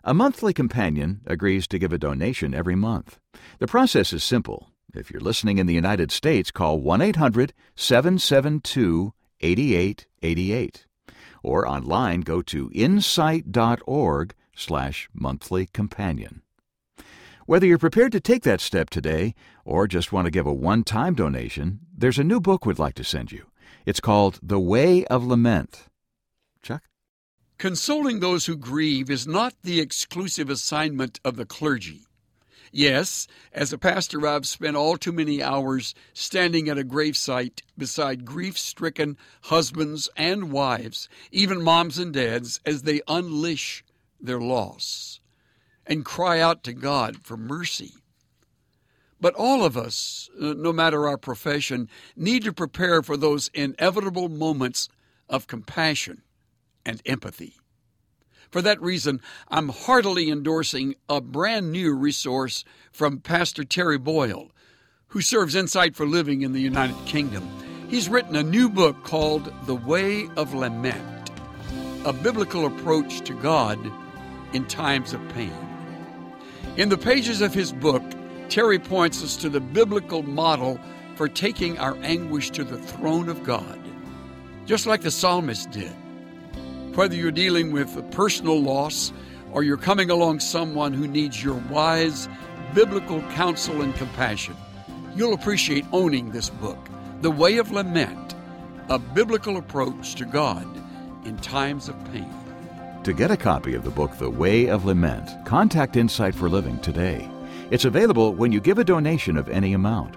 A 0.03 0.13
monthly 0.13 0.53
companion 0.53 1.21
agrees 1.25 1.67
to 1.67 1.79
give 1.79 1.91
a 1.91 1.97
donation 1.97 2.53
every 2.53 2.75
month. 2.75 3.19
The 3.57 3.67
process 3.67 4.13
is 4.13 4.23
simple. 4.23 4.69
If 4.93 5.09
you're 5.09 5.19
listening 5.19 5.57
in 5.57 5.65
the 5.65 5.73
United 5.73 6.11
States, 6.11 6.51
call 6.51 6.79
1 6.79 7.01
800 7.01 7.53
772 7.75 9.13
8888 9.41 10.85
or 11.45 11.67
online 11.67 12.21
go 12.21 12.41
to 12.41 12.71
insight.org 12.73 14.33
slash 14.55 15.09
monthly 15.13 15.67
companion. 15.67 16.41
Whether 17.45 17.67
you're 17.67 17.77
prepared 17.77 18.11
to 18.13 18.19
take 18.19 18.41
that 18.43 18.59
step 18.59 18.89
today 18.89 19.35
or 19.63 19.87
just 19.87 20.11
want 20.11 20.25
to 20.25 20.31
give 20.31 20.47
a 20.47 20.53
one-time 20.53 21.13
donation, 21.13 21.81
there's 21.95 22.17
a 22.17 22.23
new 22.23 22.39
book 22.39 22.65
we'd 22.65 22.79
like 22.79 22.95
to 22.95 23.03
send 23.03 23.31
you. 23.31 23.45
It's 23.85 23.99
called 23.99 24.39
The 24.41 24.59
Way 24.59 25.05
of 25.05 25.23
Lament. 25.23 25.85
Chuck? 26.63 26.83
Consoling 27.59 28.19
those 28.19 28.47
who 28.47 28.57
grieve 28.57 29.11
is 29.11 29.27
not 29.27 29.53
the 29.61 29.79
exclusive 29.79 30.49
assignment 30.49 31.19
of 31.23 31.35
the 31.35 31.45
clergy. 31.45 32.07
Yes, 32.77 33.25
as 33.53 33.71
a 33.71 33.77
pastor, 33.77 34.27
I've 34.27 34.45
spent 34.45 34.75
all 34.75 34.97
too 34.97 35.13
many 35.13 35.41
hours 35.41 35.95
standing 36.11 36.67
at 36.67 36.77
a 36.77 36.83
gravesite 36.83 37.61
beside 37.77 38.25
grief 38.25 38.57
stricken 38.57 39.15
husbands 39.43 40.09
and 40.17 40.51
wives, 40.51 41.07
even 41.31 41.61
moms 41.61 41.97
and 41.97 42.13
dads, 42.13 42.59
as 42.65 42.81
they 42.81 43.01
unleash 43.07 43.85
their 44.19 44.41
loss 44.41 45.21
and 45.85 46.03
cry 46.03 46.41
out 46.41 46.65
to 46.65 46.73
God 46.73 47.23
for 47.23 47.37
mercy. 47.37 47.93
But 49.21 49.35
all 49.35 49.63
of 49.63 49.77
us, 49.77 50.29
uh, 50.37 50.53
no 50.57 50.73
matter 50.73 51.07
our 51.07 51.17
profession, 51.17 51.87
need 52.17 52.43
to 52.43 52.51
prepare 52.51 53.01
for 53.01 53.15
those 53.15 53.49
inevitable 53.53 54.27
moments 54.27 54.89
of 55.29 55.47
compassion 55.47 56.23
and 56.85 57.01
empathy. 57.05 57.55
For 58.49 58.61
that 58.61 58.81
reason, 58.81 59.21
I'm 59.49 59.69
heartily 59.69 60.29
endorsing 60.29 60.95
a 61.09 61.21
brand 61.21 61.71
new 61.71 61.93
resource 61.93 62.63
from 62.91 63.19
Pastor 63.19 63.63
Terry 63.63 63.97
Boyle, 63.97 64.51
who 65.09 65.21
serves 65.21 65.55
Insight 65.55 65.95
for 65.95 66.05
Living 66.05 66.41
in 66.41 66.53
the 66.53 66.61
United 66.61 66.95
Kingdom. 67.05 67.47
He's 67.89 68.09
written 68.09 68.35
a 68.35 68.43
new 68.43 68.69
book 68.69 69.03
called 69.03 69.51
The 69.65 69.75
Way 69.75 70.27
of 70.37 70.53
Lament, 70.53 71.31
a 72.05 72.13
biblical 72.13 72.65
approach 72.65 73.21
to 73.21 73.33
God 73.33 73.79
in 74.53 74.65
times 74.65 75.13
of 75.13 75.27
pain. 75.29 75.53
In 76.77 76.89
the 76.89 76.97
pages 76.97 77.41
of 77.41 77.53
his 77.53 77.71
book, 77.71 78.03
Terry 78.49 78.79
points 78.79 79.23
us 79.23 79.35
to 79.37 79.49
the 79.49 79.59
biblical 79.59 80.23
model 80.23 80.79
for 81.15 81.27
taking 81.27 81.77
our 81.79 81.95
anguish 82.01 82.51
to 82.51 82.63
the 82.63 82.77
throne 82.77 83.29
of 83.29 83.43
God, 83.43 83.79
just 84.65 84.85
like 84.85 85.01
the 85.01 85.11
psalmist 85.11 85.71
did. 85.71 85.95
Whether 86.95 87.15
you're 87.15 87.31
dealing 87.31 87.73
with 87.73 87.97
a 87.97 88.03
personal 88.03 88.61
loss 88.61 89.11
or 89.51 89.63
you're 89.63 89.75
coming 89.75 90.09
along 90.09 90.39
someone 90.39 90.93
who 90.93 91.09
needs 91.09 91.43
your 91.43 91.61
wise 91.69 92.29
biblical 92.73 93.21
counsel 93.33 93.81
and 93.81 93.93
compassion, 93.95 94.55
you'll 95.13 95.33
appreciate 95.33 95.83
owning 95.91 96.31
this 96.31 96.49
book, 96.49 96.77
The 97.19 97.31
Way 97.31 97.57
of 97.57 97.69
Lament, 97.69 98.33
a 98.87 98.97
biblical 98.97 99.57
approach 99.57 100.15
to 100.15 100.25
God 100.25 100.65
in 101.25 101.35
times 101.39 101.89
of 101.89 102.01
pain. 102.13 102.33
To 103.03 103.11
get 103.11 103.29
a 103.29 103.35
copy 103.35 103.75
of 103.75 103.83
the 103.83 103.91
book 103.91 104.17
The 104.17 104.29
Way 104.29 104.67
of 104.67 104.85
Lament, 104.85 105.29
contact 105.45 105.97
Insight 105.97 106.33
for 106.33 106.47
Living 106.47 106.79
today. 106.79 107.29
It's 107.71 107.83
available 107.83 108.33
when 108.33 108.53
you 108.53 108.61
give 108.61 108.79
a 108.79 108.85
donation 108.85 109.35
of 109.35 109.49
any 109.49 109.73
amount. 109.73 110.15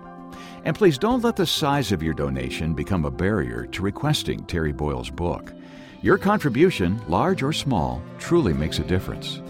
And 0.65 0.77
please 0.77 0.97
don't 0.97 1.25
let 1.25 1.35
the 1.35 1.47
size 1.47 1.91
of 1.91 2.05
your 2.05 2.15
donation 2.15 2.75
become 2.75 3.05
a 3.05 3.11
barrier 3.11 3.67
to 3.67 3.83
requesting 3.83 4.45
Terry 4.45 4.73
Boyle's 4.73 5.11
book. 5.11 5.53
Your 6.01 6.17
contribution, 6.17 7.01
large 7.09 7.43
or 7.43 7.53
small, 7.53 8.01
truly 8.19 8.53
makes 8.53 8.79
a 8.79 8.85
difference. 8.85 9.43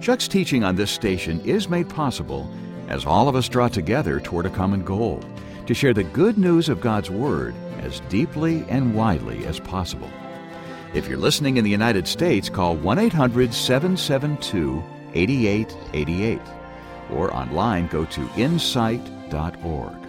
Chuck's 0.00 0.26
teaching 0.26 0.64
on 0.64 0.74
this 0.74 0.90
station 0.90 1.40
is 1.42 1.68
made 1.68 1.88
possible 1.88 2.50
as 2.88 3.06
all 3.06 3.28
of 3.28 3.36
us 3.36 3.48
draw 3.48 3.68
together 3.68 4.18
toward 4.18 4.46
a 4.46 4.50
common 4.50 4.82
goal 4.82 5.22
to 5.66 5.74
share 5.74 5.94
the 5.94 6.02
good 6.02 6.38
news 6.38 6.68
of 6.68 6.80
God's 6.80 7.08
Word 7.08 7.54
as 7.82 8.00
deeply 8.08 8.64
and 8.68 8.96
widely 8.96 9.46
as 9.46 9.60
possible. 9.60 10.10
If 10.92 11.08
you're 11.08 11.18
listening 11.18 11.56
in 11.56 11.64
the 11.64 11.70
United 11.70 12.08
States, 12.08 12.48
call 12.48 12.74
1 12.74 12.98
800 12.98 13.54
772 13.54 14.82
8888 15.14 16.40
or 17.12 17.32
online 17.32 17.86
go 17.86 18.04
to 18.06 18.28
insight.org. 18.36 20.01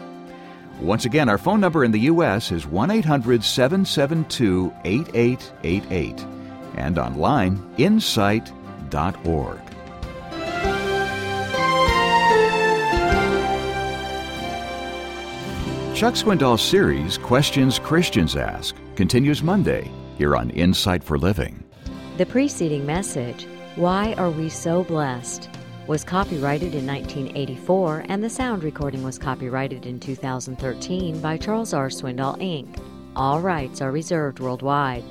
Once 0.81 1.05
again, 1.05 1.29
our 1.29 1.37
phone 1.37 1.59
number 1.59 1.83
in 1.83 1.91
the 1.91 1.99
U.S. 1.99 2.51
is 2.51 2.67
1 2.67 2.91
800 2.91 3.43
772 3.43 4.73
8888 4.83 6.25
and 6.75 6.97
online 6.97 7.73
insight.org. 7.77 9.59
Chuck 15.95 16.15
Swindoll's 16.15 16.61
series, 16.61 17.17
Questions 17.17 17.79
Christians 17.79 18.35
Ask, 18.35 18.75
continues 18.95 19.43
Monday 19.43 19.89
here 20.17 20.35
on 20.35 20.49
Insight 20.49 21.03
for 21.03 21.17
Living. 21.17 21.63
The 22.17 22.25
preceding 22.25 22.85
message, 22.85 23.47
Why 23.75 24.13
Are 24.17 24.29
We 24.29 24.49
So 24.49 24.83
Blessed? 24.83 25.49
Was 25.87 26.03
copyrighted 26.03 26.75
in 26.75 26.87
1984 26.87 28.05
and 28.07 28.23
the 28.23 28.29
sound 28.29 28.63
recording 28.63 29.03
was 29.03 29.17
copyrighted 29.17 29.85
in 29.85 29.99
2013 29.99 31.19
by 31.19 31.37
Charles 31.37 31.73
R. 31.73 31.89
Swindoll, 31.89 32.37
Inc. 32.39 32.79
All 33.15 33.41
rights 33.41 33.81
are 33.81 33.91
reserved 33.91 34.39
worldwide. 34.39 35.03